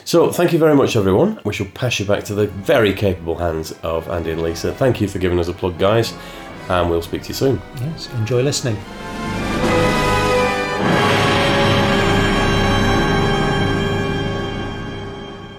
[0.06, 1.40] So thank you very much, everyone.
[1.46, 4.74] We shall pass you back to the very capable hands of Andy and Lisa.
[4.74, 6.14] Thank you for giving us a plug, guys,
[6.70, 7.62] and we'll speak to you soon.
[7.80, 8.78] Yes, enjoy listening.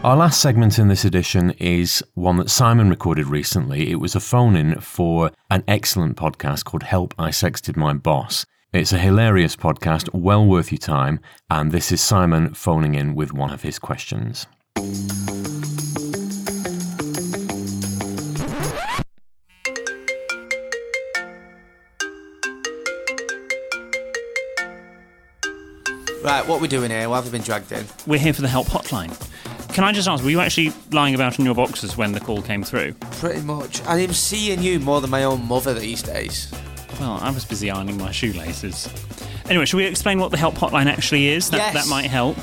[0.05, 3.93] Our last segment in this edition is one that Simon recorded recently.
[3.93, 8.45] It was a phone in for an excellent podcast called Help I Sexted My Boss.
[8.73, 13.33] It's a hilarious podcast, well worth your time, and this is Simon phoning in with
[13.33, 14.49] one of his questions.
[26.25, 27.09] Right, what we're doing here?
[27.09, 27.87] Why have we been dragged in?
[28.05, 29.17] We're here for the help hotline.
[29.73, 32.43] Can I just ask, were you actually lying about in your boxes when the call
[32.43, 32.93] came through?
[33.13, 33.83] Pretty much.
[33.87, 36.53] I am seeing you more than my own mother these days.
[37.01, 38.87] Well, I was busy ironing my shoelaces.
[39.49, 41.51] Anyway, shall we explain what the help hotline actually is?
[41.51, 41.75] That, Yes.
[41.75, 42.37] that might help.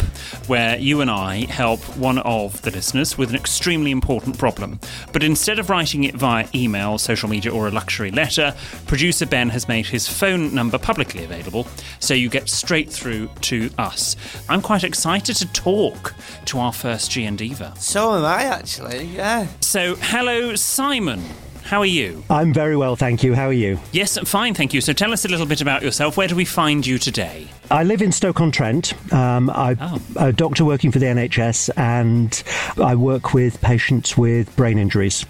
[0.47, 4.79] Where you and I help one of the listeners with an extremely important problem.
[5.13, 8.53] But instead of writing it via email, social media, or a luxury letter,
[8.87, 11.67] producer Ben has made his phone number publicly available,
[11.99, 14.15] so you get straight through to us.
[14.49, 16.13] I'm quite excited to talk
[16.45, 17.73] to our first G and Diva.
[17.77, 19.47] So am I, actually, yeah.
[19.61, 21.23] So, hello, Simon.
[21.69, 22.23] How are you?
[22.31, 23.35] I'm very well, thank you.
[23.35, 23.79] How are you?
[23.91, 24.81] Yes, fine, thank you.
[24.81, 26.17] So tell us a little bit about yourself.
[26.17, 27.47] Where do we find you today?
[27.69, 28.93] I live in Stoke-on-Trent.
[29.13, 30.01] Um, I'm Oh.
[30.15, 32.41] a doctor working for the NHS, and
[32.83, 35.27] I work with patients with brain injuries.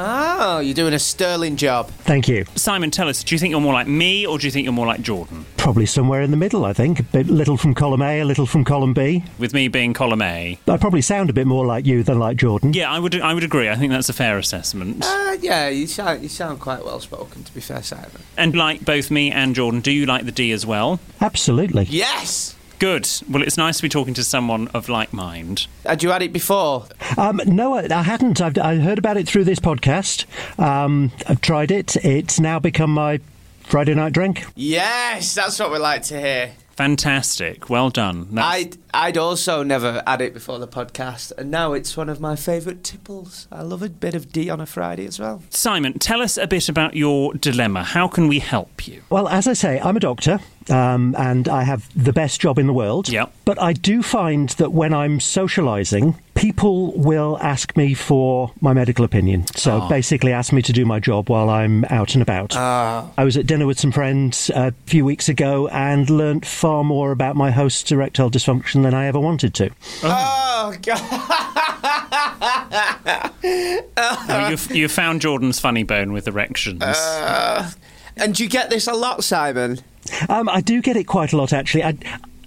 [0.00, 1.88] Oh, you're doing a sterling job.
[1.90, 2.44] Thank you.
[2.54, 4.72] Simon, tell us, do you think you're more like me or do you think you're
[4.72, 5.44] more like Jordan?
[5.56, 7.00] Probably somewhere in the middle, I think.
[7.00, 9.24] A bit little from column A, a little from column B.
[9.38, 10.58] With me being column A.
[10.68, 12.72] I probably sound a bit more like you than like Jordan.
[12.74, 13.68] Yeah, I would I would agree.
[13.68, 15.04] I think that's a fair assessment.
[15.04, 18.22] Uh, yeah, you sound, you sound quite well spoken, to be fair, Simon.
[18.36, 21.00] And like both me and Jordan, do you like the D as well?
[21.20, 21.84] Absolutely.
[21.90, 22.54] Yes!
[22.78, 23.08] Good.
[23.28, 25.66] Well, it's nice to be talking to someone of like mind.
[25.84, 26.86] Had you had it before?
[27.16, 28.40] Um, no, I, I hadn't.
[28.40, 30.26] I've, I heard about it through this podcast.
[30.58, 31.96] Um, I've tried it.
[31.96, 33.18] It's now become my
[33.64, 34.44] Friday night drink.
[34.54, 36.52] Yes, that's what we like to hear.
[36.76, 37.68] Fantastic.
[37.68, 38.28] Well done.
[38.30, 42.20] That's- I'd, I'd also never had it before the podcast, and now it's one of
[42.20, 43.46] my favourite tipples.
[43.52, 45.42] I love a bit of D on a Friday as well.
[45.50, 47.84] Simon, tell us a bit about your dilemma.
[47.84, 49.02] How can we help you?
[49.10, 52.66] Well, as I say, I'm a doctor, um, and I have the best job in
[52.66, 53.08] the world.
[53.10, 53.30] Yep.
[53.44, 59.04] But I do find that when I'm socialising, people will ask me for my medical
[59.04, 59.44] opinion.
[59.56, 59.88] So Ah.
[59.88, 62.54] basically, ask me to do my job while I'm out and about.
[62.56, 63.06] Ah.
[63.18, 67.10] I was at dinner with some friends a few weeks ago and learnt far more
[67.10, 69.70] about my host's erectile dysfunction than I ever wanted to.
[70.02, 71.00] Oh, God.
[73.96, 76.82] Oh, you've, you found Jordan's funny bone with erections.
[78.16, 79.78] And you get this a lot, Simon?
[80.28, 81.84] Um, I do get it quite a lot, actually.
[81.84, 81.96] I,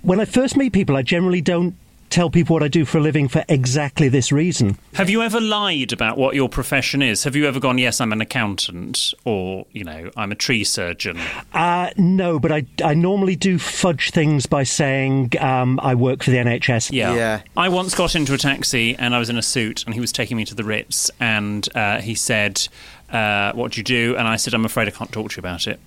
[0.02, 1.76] when I first meet people, I generally don't
[2.12, 4.78] tell people what I do for a living for exactly this reason.
[4.94, 7.24] Have you ever lied about what your profession is?
[7.24, 11.18] Have you ever gone, yes, I'm an accountant, or, you know, I'm a tree surgeon?
[11.54, 16.32] Uh, no, but I, I normally do fudge things by saying um, I work for
[16.32, 16.92] the NHS.
[16.92, 17.16] Yeah.
[17.16, 17.42] Yeah.
[17.58, 20.12] I once got into a taxi and I was in a suit and he was
[20.12, 22.68] taking me to the Ritz and uh, he said,
[23.10, 24.16] uh, What do you do?
[24.18, 25.80] And I said, I'm afraid I can't talk to you about it.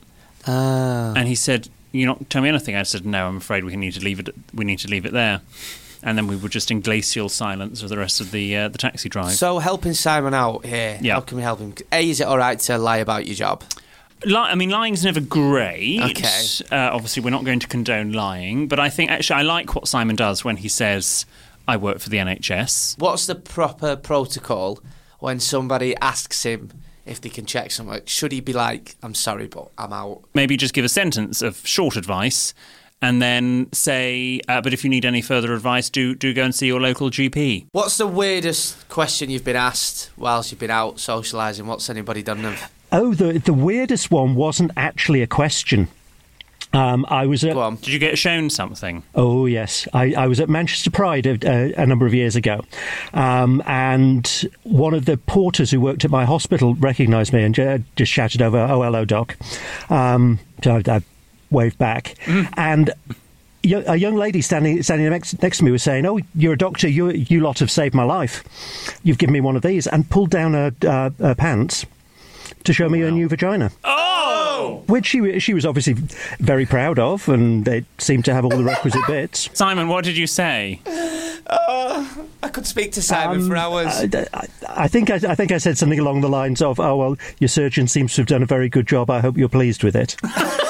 [0.46, 1.12] Ah.
[1.16, 3.94] And he said, "You not tell me anything." I said, "No, I'm afraid we need
[3.94, 4.28] to leave it.
[4.52, 5.40] We need to leave it there."
[6.06, 8.76] And then we were just in glacial silence for the rest of the uh, the
[8.78, 9.32] taxi drive.
[9.32, 10.98] So helping Simon out here.
[11.00, 11.14] Yeah.
[11.14, 11.74] How can we help him?
[11.90, 13.64] A, is it all right to lie about your job?
[14.24, 16.00] Li- I mean, lying's never great.
[16.02, 16.44] Okay.
[16.70, 19.88] Uh, obviously, we're not going to condone lying, but I think actually I like what
[19.88, 21.24] Simon does when he says,
[21.66, 24.80] "I work for the NHS." What's the proper protocol
[25.20, 26.70] when somebody asks him
[27.06, 28.02] if they can check something?
[28.04, 30.22] Should he be like, "I'm sorry, but I'm out"?
[30.34, 32.52] Maybe just give a sentence of short advice.
[33.04, 36.54] And then say, uh, but if you need any further advice, do do go and
[36.54, 37.66] see your local GP.
[37.72, 41.66] What's the weirdest question you've been asked whilst you've been out socialising?
[41.66, 42.42] What's anybody done?
[42.46, 42.70] Of?
[42.92, 45.88] Oh, the the weirdest one wasn't actually a question.
[46.72, 47.76] Um, I was at Go on.
[47.76, 49.02] Did you get shown something?
[49.14, 52.64] Oh yes, I, I was at Manchester Pride a, a, a number of years ago,
[53.12, 57.84] um, and one of the porters who worked at my hospital recognised me and ju-
[57.96, 59.36] just shouted over, "Oh hello, doc."
[59.90, 61.02] Um, so I, I
[61.50, 62.14] waved back,
[62.56, 62.90] and
[63.64, 66.88] a young lady standing standing next, next to me was saying, "Oh, you're a doctor.
[66.88, 68.44] You you lot have saved my life.
[69.02, 71.86] You've given me one of these," and pulled down her, uh, her pants
[72.64, 73.70] to show me her new vagina.
[73.84, 74.82] Oh!
[74.86, 75.94] Which she she was obviously
[76.40, 79.48] very proud of, and it seemed to have all the requisite bits.
[79.54, 80.80] Simon, what did you say?
[81.46, 83.86] I could speak to Simon Um, for hours.
[83.88, 86.96] I, I- I think I, I think I said something along the lines of, "Oh
[86.96, 89.08] well, your surgeon seems to have done a very good job.
[89.08, 90.16] I hope you're pleased with it."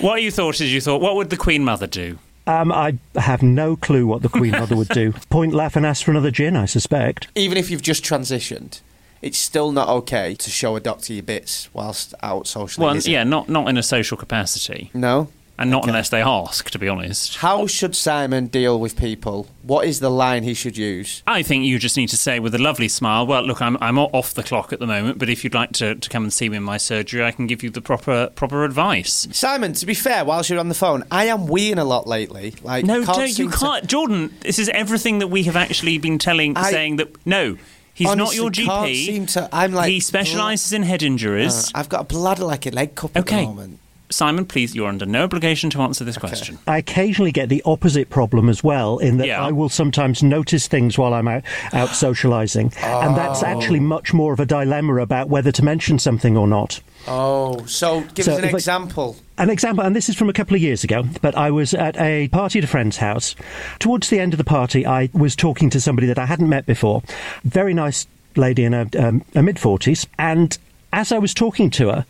[0.00, 2.18] What you thought is you thought, what would the Queen Mother do?
[2.46, 5.12] Um, I have no clue what the Queen Mother would do.
[5.30, 6.54] Point, laugh, and ask for another gin.
[6.54, 7.28] I suspect.
[7.34, 8.80] Even if you've just transitioned,
[9.20, 12.86] it's still not okay to show a doctor your bits whilst out socially.
[12.86, 13.10] Well, is it?
[13.12, 15.28] yeah, not not in a social capacity, No.
[15.58, 16.70] And not unless they ask.
[16.70, 19.46] To be honest, How should Simon deal with people?
[19.62, 21.22] What is the line he should use?
[21.26, 23.98] I think you just need to say with a lovely smile, "Well, look, I'm I'm
[23.98, 26.48] off the clock at the moment, but if you'd like to, to come and see
[26.48, 29.94] me in my surgery, I can give you the proper proper advice." Simon, to be
[29.94, 32.54] fair, whilst you're on the phone, I am weeing a lot lately.
[32.62, 34.34] Like, No, can't don't, you can't, Jordan.
[34.40, 37.56] This is everything that we have actually been telling, I- saying that no,
[37.94, 39.26] he's not Honestly, your can't GP.
[39.34, 41.68] to- I'm like- he specialises in head injuries.
[41.68, 43.40] Uh, I've got a bladder like a leg cup at Okay.
[43.42, 43.78] the moment.
[44.08, 46.58] Simon, please, you're under no obligation to answer this question.
[46.66, 49.44] I occasionally get the opposite problem as well, in that Yeah.
[49.44, 51.42] I will sometimes notice things while I'm out,
[51.72, 56.36] out socialising, and that's actually much more of a dilemma about whether to mention something
[56.36, 56.80] or not.
[57.08, 59.16] Oh, so give So us an if I- example.
[59.38, 61.96] An example, and this is from a couple of years ago, but I was at
[62.00, 63.34] a party at a friend's house.
[63.80, 66.64] Towards the end of the party, I was talking to somebody that I hadn't met
[66.64, 67.02] before.
[67.44, 70.06] Very nice lady in her, um, her mid 40s.
[70.18, 70.56] And
[70.92, 72.06] as I was talking to her,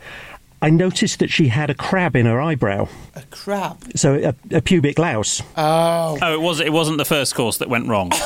[0.62, 2.88] I noticed that she had a crab in her eyebrow.
[3.14, 3.78] A crab.
[3.94, 4.14] So
[4.50, 5.42] a, a pubic louse.
[5.56, 6.18] Oh.
[6.20, 8.10] Oh, it was it wasn't the first course that went wrong.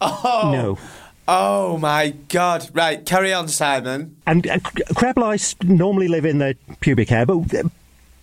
[0.00, 0.78] Oh no.
[1.26, 2.68] Oh my God.
[2.74, 4.16] Right, carry on, Simon.
[4.26, 7.62] And uh, c- crab lice normally live in the pubic hair, but uh,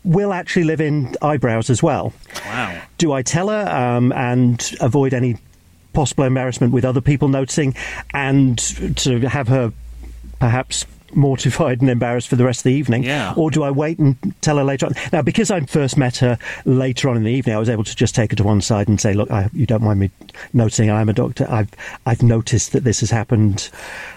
[0.04, 2.14] will actually live in eyebrows as well.
[2.46, 2.80] Wow.
[3.00, 5.38] do I tell her um, and avoid any
[5.94, 7.74] possible embarrassment with other people noticing
[8.14, 8.58] and
[8.98, 9.74] to have her
[10.40, 10.86] perhaps
[11.16, 13.04] mortified and embarrassed for the rest of the evening?
[13.04, 13.34] Yeah.
[13.36, 14.94] Or do I wait and tell her later on?
[15.12, 17.96] Now, because I first met her later on in the evening, I was able to
[17.96, 20.12] just take her to one side and say, look, I you don't mind me
[20.54, 21.46] noticing I'm a doctor.
[21.50, 21.70] I've,
[22.06, 23.70] I've noticed that this has happened.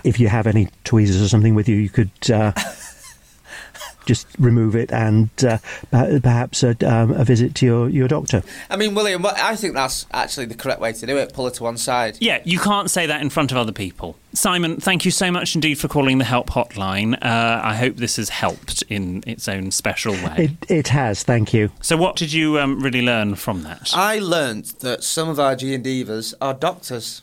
[0.05, 2.11] If you have any tweezers or something with you, you could...
[2.30, 2.53] Uh,
[4.07, 5.59] Just remove it and uh,
[5.90, 8.42] perhaps a, um, a visit to your, your doctor.
[8.70, 11.32] I mean, William, I think that's actually the correct way to do it.
[11.32, 12.18] Pull it to one side.
[12.20, 14.16] Yeah, you can't say that in front of other people.
[14.34, 17.14] Simon, thank you so much indeed for calling the help hotline.
[17.14, 20.57] Uh, I hope this has helped in its own special way.
[20.61, 21.70] It, it has, thank you.
[21.80, 23.90] so, what did you um, really learn from that?
[23.94, 27.22] I learned that some of our G and Divas are doctors.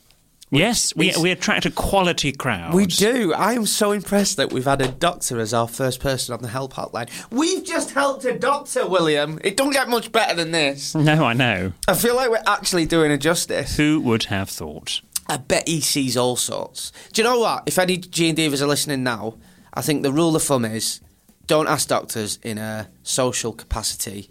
[0.51, 2.73] Yes, we, we attract a quality crowd.
[2.73, 3.33] We do.
[3.33, 6.47] I am so impressed that we've had a doctor as our first person on the
[6.49, 7.09] help hotline.
[7.31, 9.39] We've just helped a doctor, William.
[9.43, 10.93] It don't get much better than this.
[10.93, 11.73] No, I know.
[11.87, 13.77] I feel like we're actually doing a justice.
[13.77, 15.01] Who would have thought?
[15.27, 16.91] I bet he sees all sorts.
[17.13, 17.63] Do you know what?
[17.65, 19.35] If any G and Divas are listening now,
[19.73, 20.99] I think the rule of thumb is
[21.47, 24.29] don't ask doctors in a social capacity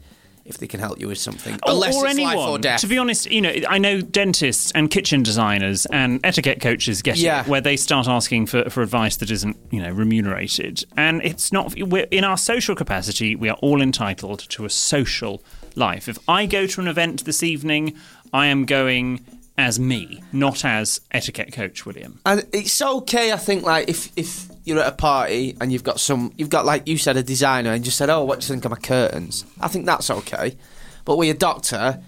[0.50, 2.36] if they can help you with something, Or- unless or it's anyone.
[2.36, 2.80] life or death.
[2.82, 7.16] To be honest, you know, I know dentists and kitchen designers and etiquette coaches get
[7.16, 7.40] Yeah.
[7.42, 10.84] it, where they start asking for, for advice that isn't, you know, remunerated.
[10.96, 15.42] And it's not, we're, in our social capacity, we are all entitled to a social
[15.76, 16.08] life.
[16.08, 17.94] If I go to an event this evening,
[18.32, 19.24] I am going
[19.58, 22.18] as me, not as etiquette coach William.
[22.24, 26.00] And it's okay, I think, like if if you're at a party and you've got
[26.00, 28.48] some, you've got like you said, a designer, and just said, "Oh, what do you
[28.54, 30.56] think of my curtains?" I think that's okay.
[31.04, 32.00] But with a doctor,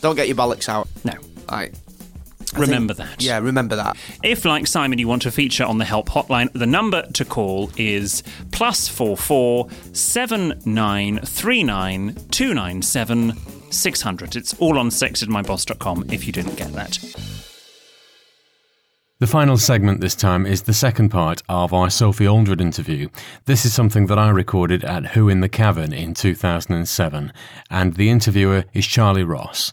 [0.00, 0.88] don't get your bollocks out.
[1.04, 1.12] No.
[1.50, 1.74] Like,
[2.54, 3.22] I Remember think- that.
[3.22, 3.96] Yeah, remember that.
[4.22, 7.70] If, like Simon, you want to feature on the help hotline, the number to call
[7.76, 13.34] is plus four four seven nine three nine two nine seven
[13.70, 14.36] six hundred.
[14.36, 16.98] It's all on sexedmyboss.com if you didn't get that.
[19.18, 23.08] The final segment this time is the second part of our Sophie Aldred interview.
[23.46, 27.32] This is something that I recorded at Who in the Cavern in 2007,
[27.70, 29.72] and the interviewer is Charlie Ross.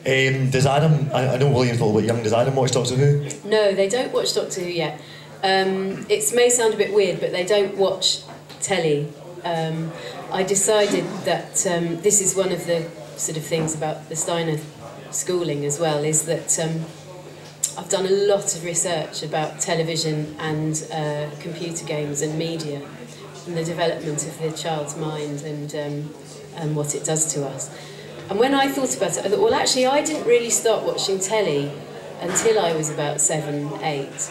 [0.00, 2.94] Um, does Adam, I, I know William's a little bit young, does Adam watch Doctor
[2.94, 3.26] Who?
[3.48, 5.00] No, they don't watch Doctor Who yet.
[5.42, 8.20] Um, it may sound a bit weird, but they don't watch
[8.60, 9.10] telly.
[9.44, 9.92] Um,
[10.30, 14.58] I decided that um, this is one of the sort of things about the Steiner
[15.10, 16.84] schooling as well, is that um,
[17.76, 22.80] I've done a lot of research about television and uh, computer games and media
[23.46, 26.14] and the development of the child's mind and, um,
[26.56, 27.76] and what it does to us.
[28.30, 31.18] And when I thought about it, I thought, well, actually, I didn't really start watching
[31.18, 31.72] telly
[32.20, 34.30] until I was about seven, eight.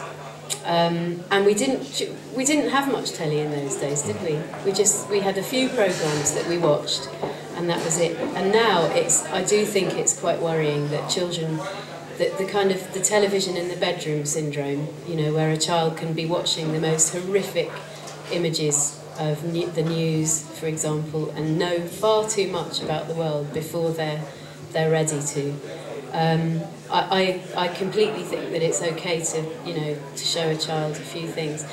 [0.65, 2.01] Um, and we didn't
[2.35, 4.39] we didn't have much telly in those days, did we?
[4.65, 7.09] We just we had a few programs that we watched,
[7.55, 8.17] and that was it.
[8.17, 11.59] And now it's I do think it's quite worrying that children
[12.17, 15.97] the, the kind of the television in the bedroom syndrome, you know, where a child
[15.97, 17.71] can be watching the most horrific
[18.31, 23.91] images of the news, for example, and know far too much about the world before
[23.91, 24.23] they're
[24.71, 25.51] they're ready to.
[26.13, 26.61] Um,
[26.91, 30.93] I, I, I completely think that it's okay to you know to show a child
[30.93, 31.65] a few things.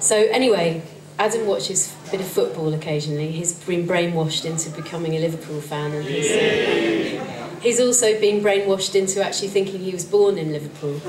[0.00, 0.82] So anyway,
[1.18, 3.32] Adam watches a bit of football occasionally.
[3.32, 8.94] He's been brainwashed into becoming a Liverpool fan, and he's, uh, he's also been brainwashed
[8.94, 11.00] into actually thinking he was born in Liverpool.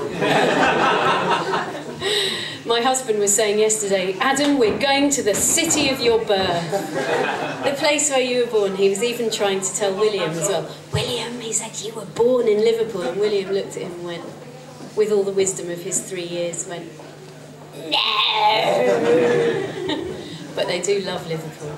[2.66, 6.70] My husband was saying yesterday, Adam, we're going to the city of your birth,
[7.62, 8.76] the place where you were born.
[8.76, 10.74] He was even trying to tell William as well.
[10.90, 13.02] William, he said, you were born in Liverpool.
[13.02, 14.24] And William looked at him and went,
[14.96, 16.88] with all the wisdom of his three years, went,
[17.90, 18.00] no.
[20.54, 21.76] but they do love Liverpool.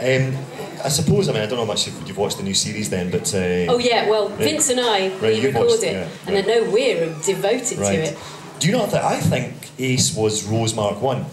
[0.00, 0.34] Um,
[0.82, 2.88] I suppose, I mean, I don't know how much you've, you've watched the new series
[2.88, 3.34] then, but.
[3.34, 6.40] Uh, Oh yeah, well, Vince and I Right, we record watched- it, yeah, and I
[6.40, 7.96] know we're devoted right.
[7.96, 8.18] to it.
[8.60, 9.04] Do you not think?
[9.04, 11.18] I think Ace was Rose Mark 1.
[11.18, 11.24] I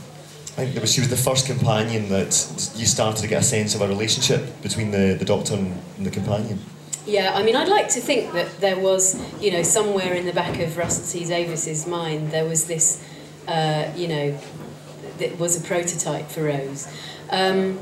[0.61, 2.26] think that was, she was the first companion that
[2.76, 6.05] you started to get a sense of a relationship between the, the doctor and, and
[6.05, 6.59] the companion.
[7.05, 10.34] Yeah, I mean, I'd like to think that there was, you know, somewhere in the
[10.34, 13.01] back of Russell T Davies's mind, there was this,
[13.47, 14.38] uh, you know,
[15.20, 16.88] that was a prototype for Rose.
[17.30, 17.80] Um,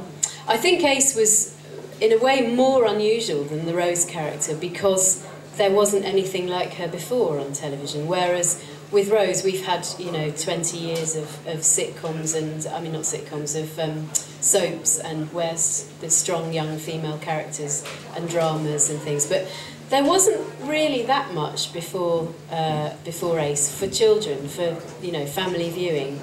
[0.48, 1.56] I think Ace was,
[2.00, 5.26] in a way, more unusual than the Rose character because
[5.58, 8.08] there wasn't anything like her before on television.
[8.08, 12.94] Whereas with Rose, we've had, you know, 20 years of, of sitcoms and, I mean,
[12.94, 17.84] not sitcoms, of um, soaps and where's the strong young female characters
[18.16, 19.26] and dramas and things.
[19.26, 19.48] But
[19.90, 25.70] there wasn't really that much before, uh, before Ace for children, for, you know, family
[25.72, 26.20] viewing.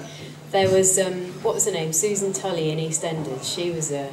[0.53, 1.93] There was, um, what was her name?
[1.93, 3.43] Susan Tully in EastEnders.
[3.55, 4.11] She was a,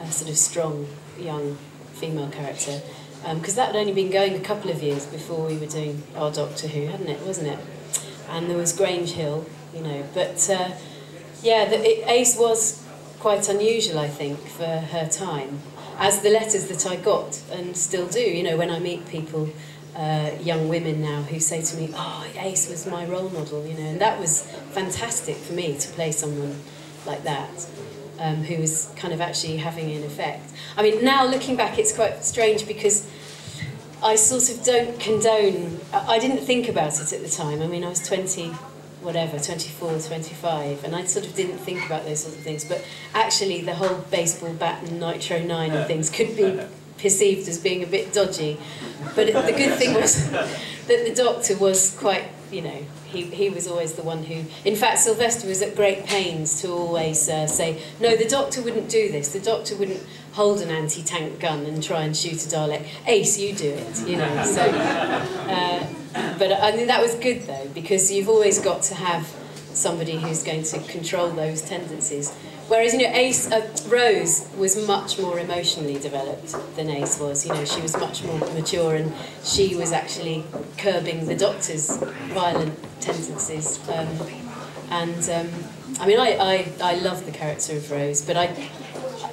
[0.00, 1.56] a sort of strong young
[1.94, 2.80] female character.
[3.34, 6.32] Because that had only been going a couple of years before we were doing our
[6.32, 7.20] Doctor Who, hadn't it?
[7.20, 7.60] Wasn't it?
[8.28, 10.04] And there was Grange Hill, you know.
[10.12, 10.72] But uh,
[11.40, 12.84] yeah, the, it, Ace was
[13.20, 15.60] quite unusual, I think, for her time.
[15.98, 19.50] As the letters that I got and still do, you know, when I meet people,
[19.96, 23.74] uh, young women now who say to me, "Oh, Ace was my role model," you
[23.74, 24.42] know, and that was
[24.72, 26.60] fantastic for me to play someone
[27.06, 27.66] like that,
[28.18, 30.52] um, who was kind of actually having an effect.
[30.76, 33.08] I mean, now looking back, it's quite strange because
[34.02, 35.80] I sort of don't condone.
[35.92, 37.62] I didn't think about it at the time.
[37.62, 38.48] I mean, I was 20,
[39.00, 42.64] whatever, 24, 25, and I sort of didn't think about those sorts of things.
[42.64, 42.84] But
[43.14, 46.60] actually, the whole baseball bat and Nitro 9 and things could be
[46.98, 48.58] perceived as being a bit dodgy.
[49.14, 53.66] But the good thing was that the doctor was quite, you know, he, he was
[53.66, 54.44] always the one who.
[54.64, 58.88] In fact, Sylvester was at great pains to always uh, say, no, the doctor wouldn't
[58.88, 59.32] do this.
[59.32, 62.86] The doctor wouldn't hold an anti tank gun and try and shoot a Dalek.
[63.06, 64.44] Ace, you do it, you know.
[64.44, 65.86] So, uh,
[66.38, 69.32] but I mean, that was good though, because you've always got to have
[69.76, 72.32] somebody who's going to control those tendencies.
[72.68, 77.46] Whereas, you know, Ace, uh, Rose was much more emotionally developed than Ace was.
[77.46, 79.12] You know, she was much more mature and
[79.44, 80.44] she was actually
[80.78, 81.96] curbing the Doctor's
[82.32, 83.78] violent tendencies.
[83.88, 84.08] Um,
[84.90, 85.48] and um,
[86.00, 88.46] I mean, I, I, I love the character of Rose, but I,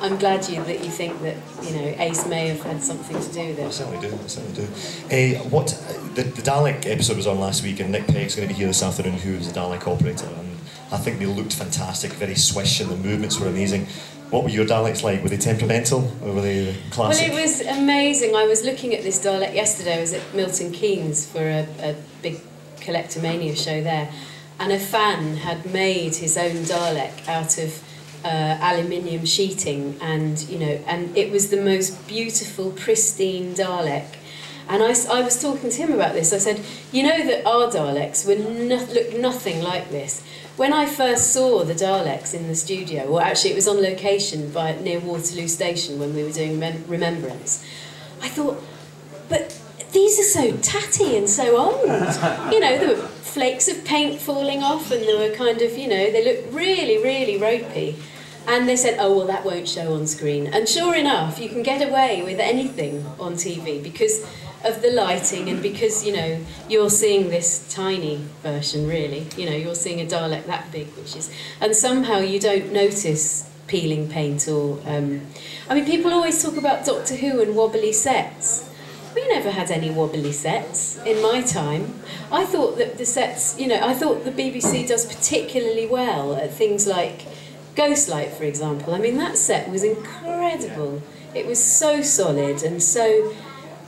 [0.01, 3.31] I'm glad you that you think that you know Ace may have had something to
[3.33, 3.71] do with I it.
[3.71, 4.13] certainly do.
[4.13, 5.37] I certainly do.
[5.37, 5.67] Uh, what
[6.15, 8.67] the, the Dalek episode was on last week, and Nick Pegg's going to be here
[8.67, 10.57] this afternoon, who is a Dalek operator, and
[10.91, 13.87] I think they looked fantastic, very swish, and the movements were amazing.
[14.29, 15.21] What were your Daleks like?
[15.21, 17.29] Were they temperamental, or were they classic?
[17.31, 17.65] Well, classic?
[17.65, 18.35] it was amazing.
[18.35, 19.97] I was looking at this Dalek yesterday.
[19.97, 22.39] I was at Milton Keynes for a, a big
[22.79, 24.11] Collectomania show there,
[24.59, 27.83] and a fan had made his own Dalek out of
[28.23, 34.15] uh, aluminium sheeting, and you know, and it was the most beautiful, pristine Dalek.
[34.67, 36.31] And I, I was talking to him about this.
[36.31, 36.61] I said,
[36.91, 40.23] you know that our Daleks were no, look nothing like this.
[40.55, 44.51] When I first saw the Daleks in the studio, or actually it was on location
[44.51, 47.65] by near Waterloo Station when we were doing Mem- Remembrance,
[48.21, 48.63] I thought,
[49.27, 49.59] but
[49.91, 51.89] these are so tatty and so old.
[52.53, 55.87] You know, there were flakes of paint falling off, and they were kind of, you
[55.87, 57.97] know, they looked really, really ropey.
[58.47, 60.47] And they said, oh, well, that won't show on screen.
[60.47, 64.25] And sure enough, you can get away with anything on TV because
[64.63, 66.39] of the lighting, and because you know
[66.69, 71.15] you're seeing this tiny version, really, you know you're seeing a Dalek that big, which
[71.15, 74.79] is, and somehow you don't notice peeling paint or.
[74.85, 75.21] Um,
[75.69, 78.69] I mean, people always talk about Doctor Who and wobbly sets.
[79.15, 81.99] We never had any wobbly sets in my time.
[82.31, 86.51] I thought that the sets, you know, I thought the BBC does particularly well at
[86.51, 87.21] things like
[87.75, 88.93] Ghostlight, for example.
[88.93, 91.01] I mean, that set was incredible.
[91.33, 93.33] It was so solid and so.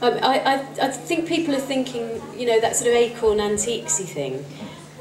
[0.02, 4.06] Um, I, I, I think people are thinking, you know, that sort of acorn antiquesy
[4.06, 4.44] thing.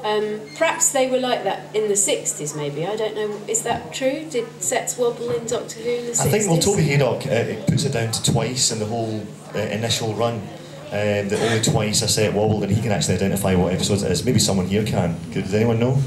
[0.05, 2.87] Um, perhaps they were like that in the 60s, maybe.
[2.87, 3.41] I don't know.
[3.49, 4.27] Is that true?
[4.29, 6.27] Did sets wobble in Doctor Who in the 60s?
[6.27, 9.27] I think, well, Toby Hadoke uh, it puts it down to twice in the whole
[9.55, 10.43] uh, initial run.
[10.93, 14.13] Um, that only twice a set wobbled, and he can actually identify what episodes it
[14.13, 14.25] is.
[14.25, 15.19] Maybe someone here can.
[15.33, 15.99] Does anyone know?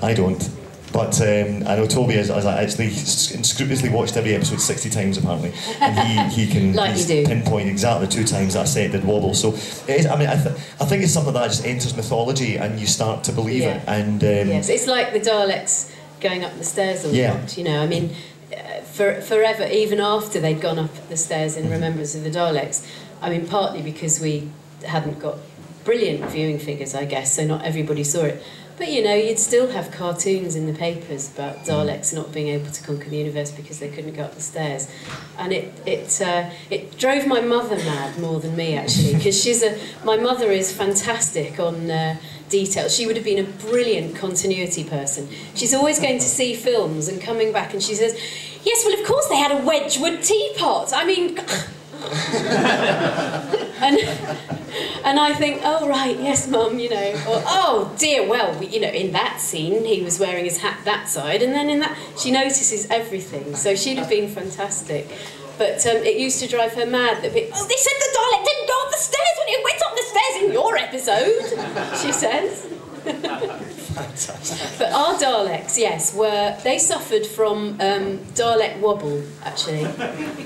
[0.00, 0.48] I don't.
[0.94, 5.52] But um, I know Toby has, has actually scrupulously watched every episode 60 times apparently,
[5.80, 9.34] and he, he can Like pinpoint exactly two times that set did wobble.
[9.34, 9.54] So
[9.88, 12.86] is, I mean, I, th- I think it's something that just enters mythology and you
[12.86, 13.78] start to believe Yeah.
[13.78, 13.82] it.
[13.88, 17.16] And um, Yes, it's like the Daleks going up the stairs a lot.
[17.16, 17.46] Yeah.
[17.56, 18.14] You know, I mean,
[18.56, 22.86] uh, for forever, even after they'd gone up the stairs in remembrance of the Daleks.
[23.20, 24.48] I mean, partly because we
[24.86, 25.38] hadn't got
[25.84, 28.40] brilliant viewing figures, I guess, so not everybody saw it.
[28.76, 32.70] But you know, you'd still have cartoons in the papers about Daleks not being able
[32.70, 34.90] to conquer the universe because they couldn't go up the stairs,
[35.38, 39.62] and it it uh, it drove my mother mad more than me actually because she's
[39.62, 41.90] a my mother is fantastic on.
[41.90, 42.16] Uh,
[42.50, 42.94] details.
[42.94, 45.28] She would have been a brilliant continuity person.
[45.54, 48.14] She's always going to see films and coming back and she says,
[48.62, 50.92] Yes, well, of course they had a Wedgwood teapot.
[50.94, 51.36] I mean,
[53.84, 53.98] and,
[55.04, 57.10] and I think, oh, right, yes, mum, you know.
[57.28, 61.08] Or, oh, dear, well, you know, in that scene, he was wearing his hat that
[61.08, 63.54] side, and then in that, she notices everything.
[63.54, 65.06] So she'd have been fantastic.
[65.56, 68.44] But um, it used to drive her mad that people, oh, they said the Dalek
[68.44, 71.44] didn't go up the stairs when it went up the stairs in your episode,
[72.02, 72.66] she says.
[73.94, 74.78] Fantastic.
[74.78, 79.22] But our Daleks, yes, were they suffered from um, Dalek wobble.
[79.44, 79.84] Actually,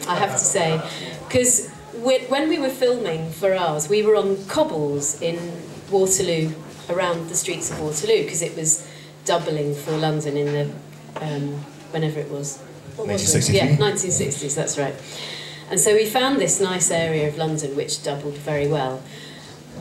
[0.06, 0.78] I have to say,
[1.26, 1.70] because
[2.16, 5.38] when we were filming for ours, we were on cobbles in
[5.90, 6.52] Waterloo,
[6.88, 8.86] around the streets of Waterloo, because it was
[9.24, 11.54] doubling for London in the um,
[11.90, 12.58] whenever it was.
[12.96, 13.54] What was it?
[13.54, 14.54] Yeah, 1960s.
[14.54, 14.94] That's right.
[15.70, 19.02] And so we found this nice area of London which doubled very well.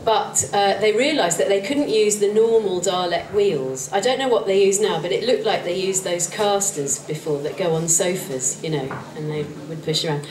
[0.04, 3.90] But uh, they realised that they couldn't use the normal Dalek wheels.
[3.92, 7.00] I don't know what they use now, but it looked like they used those casters
[7.00, 10.26] before that go on sofas, you know, and they would push around.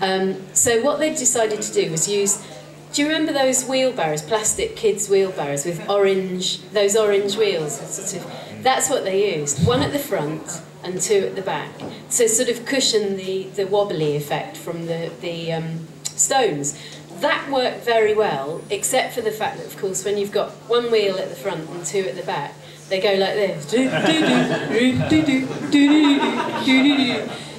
[0.00, 2.44] Um, so what they decided to do was use.
[2.92, 7.78] Do you remember those wheelbarrows, plastic kids' wheelbarrows with orange, those orange wheels?
[7.78, 8.62] Sort of.
[8.62, 9.64] That's what they used.
[9.66, 11.70] One at the front and two at the back,
[12.10, 16.76] to sort of cushion the, the wobbly effect from the the um, stones
[17.20, 20.90] that worked very well, except for the fact that, of course, when you've got one
[20.90, 22.54] wheel at the front and two at the back,
[22.88, 23.66] they go like this.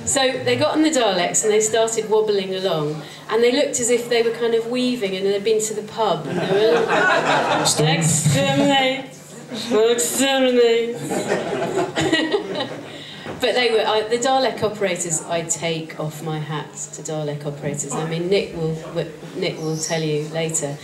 [0.05, 3.89] So they got on the Daleks and they started wobbling along, and they looked as
[3.89, 6.83] if they were kind of weaving and they'd been to the pub and they were
[7.97, 9.05] exterminate,
[9.91, 10.97] exterminate.
[13.41, 15.23] But they were I, the Dalek operators.
[15.23, 17.91] I take off my hat to Dalek operators.
[17.91, 18.77] I mean, Nick will
[19.35, 20.77] Nick will tell you later.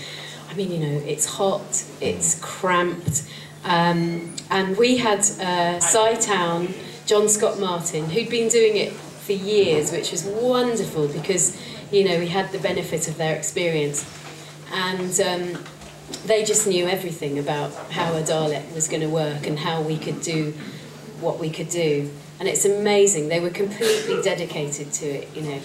[0.49, 3.29] I mean, you know, it's hot, it's cramped,
[3.63, 6.73] um, and we had uh, Town,
[7.05, 8.93] John Scott Martin, who'd been doing it
[9.27, 11.55] for years, which was wonderful because
[11.91, 14.05] you know we had the benefit of their experience,
[14.71, 15.19] and.
[15.21, 15.63] Um,
[16.25, 19.97] they just knew everything about how a Dalek was going to work and how we
[19.97, 20.53] could do
[21.19, 22.09] what we could do.
[22.39, 23.29] And it's amazing.
[23.29, 25.59] They were completely dedicated to it, you know.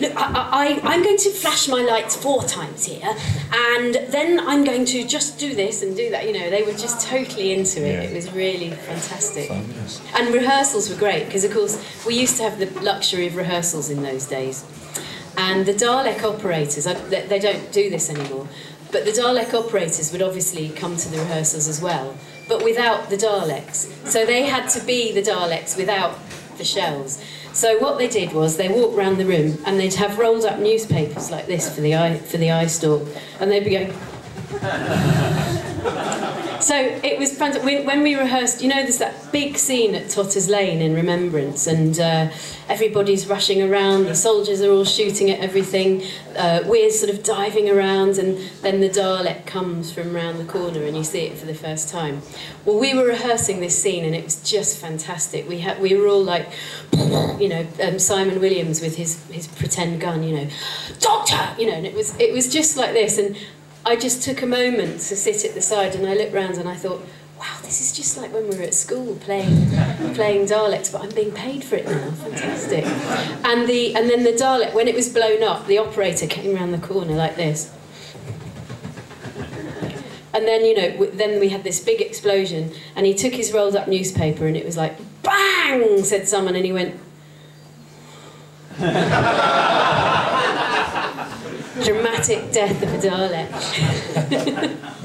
[0.00, 3.14] Look, I, I, I'm going to flash my lights four times here,
[3.52, 6.26] and then I'm going to just do this and do that.
[6.26, 7.92] You know, they were just totally into it.
[7.92, 8.02] Yeah.
[8.02, 9.48] It was really fantastic.
[9.48, 10.00] Fabulous.
[10.16, 13.90] And rehearsals were great because, of course, we used to have the luxury of rehearsals
[13.90, 14.64] in those days.
[15.36, 18.48] And the Dalek operators, they don't do this anymore,
[18.92, 22.16] but the Dalek operators would obviously come to the rehearsals as well,
[22.48, 23.88] but without the Daleks.
[24.06, 26.18] So they had to be the Daleks without
[26.58, 27.22] the shells.
[27.52, 30.58] So what they did was they walked round the room and they'd have rolled up
[30.58, 33.06] newspapers like this for the eye for the eye stalk,
[33.40, 33.92] and they'd be going.
[36.62, 37.84] So it was fantastic.
[37.84, 41.98] When we rehearsed, you know, there's that big scene at Totter's Lane in Remembrance, and
[41.98, 42.30] uh,
[42.68, 44.04] everybody's rushing around.
[44.04, 46.04] The soldiers are all shooting at everything.
[46.36, 50.84] Uh, we're sort of diving around, and then the Dalek comes from round the corner,
[50.84, 52.22] and you see it for the first time.
[52.64, 55.48] Well, we were rehearsing this scene, and it was just fantastic.
[55.48, 56.48] We had we were all like,
[56.92, 60.48] you know, um, Simon Williams with his his pretend gun, you know,
[61.00, 63.36] Doctor, you know, and it was it was just like this, and
[63.84, 66.68] I just took a moment to sit at the side and I looked round and
[66.68, 67.02] I thought,
[67.38, 69.70] wow, this is just like when we were at school playing
[70.14, 72.10] playing Daleks, but I'm being paid for it now.
[72.12, 72.84] Fantastic.
[73.44, 76.70] And the and then the Dalek, when it was blown up, the operator came around
[76.70, 77.74] the corner like this.
[80.34, 83.76] And then you know, then we had this big explosion, and he took his rolled
[83.76, 86.98] up newspaper, and it was like bang, said someone, and he went.
[91.84, 93.50] Dramatic death of a Dalek.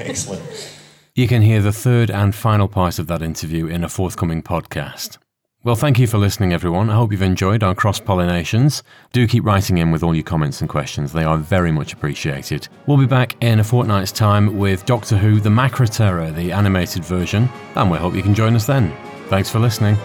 [0.00, 0.74] Excellent.
[1.14, 5.18] You can hear the third and final part of that interview in a forthcoming podcast.
[5.64, 6.88] Well, thank you for listening, everyone.
[6.88, 8.82] I hope you've enjoyed our cross pollinations.
[9.12, 12.68] Do keep writing in with all your comments and questions, they are very much appreciated.
[12.86, 17.04] We'll be back in a fortnight's time with Doctor Who The Macra Terror, the animated
[17.04, 18.96] version, and we hope you can join us then.
[19.28, 19.96] Thanks for listening.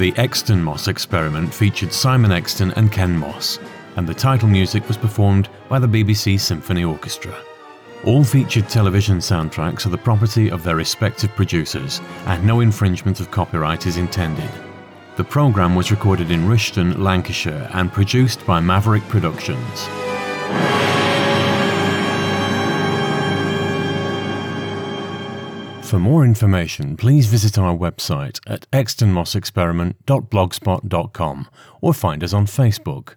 [0.00, 3.58] The Exton Moss experiment featured Simon Exton and Ken Moss,
[3.96, 7.36] and the title music was performed by the BBC Symphony Orchestra.
[8.06, 13.30] All featured television soundtracks are the property of their respective producers, and no infringement of
[13.30, 14.50] copyright is intended.
[15.18, 19.86] The programme was recorded in Rishton, Lancashire, and produced by Maverick Productions.
[25.90, 31.48] For more information, please visit our website at extonmossexperiment.blogspot.com
[31.80, 33.16] or find us on Facebook.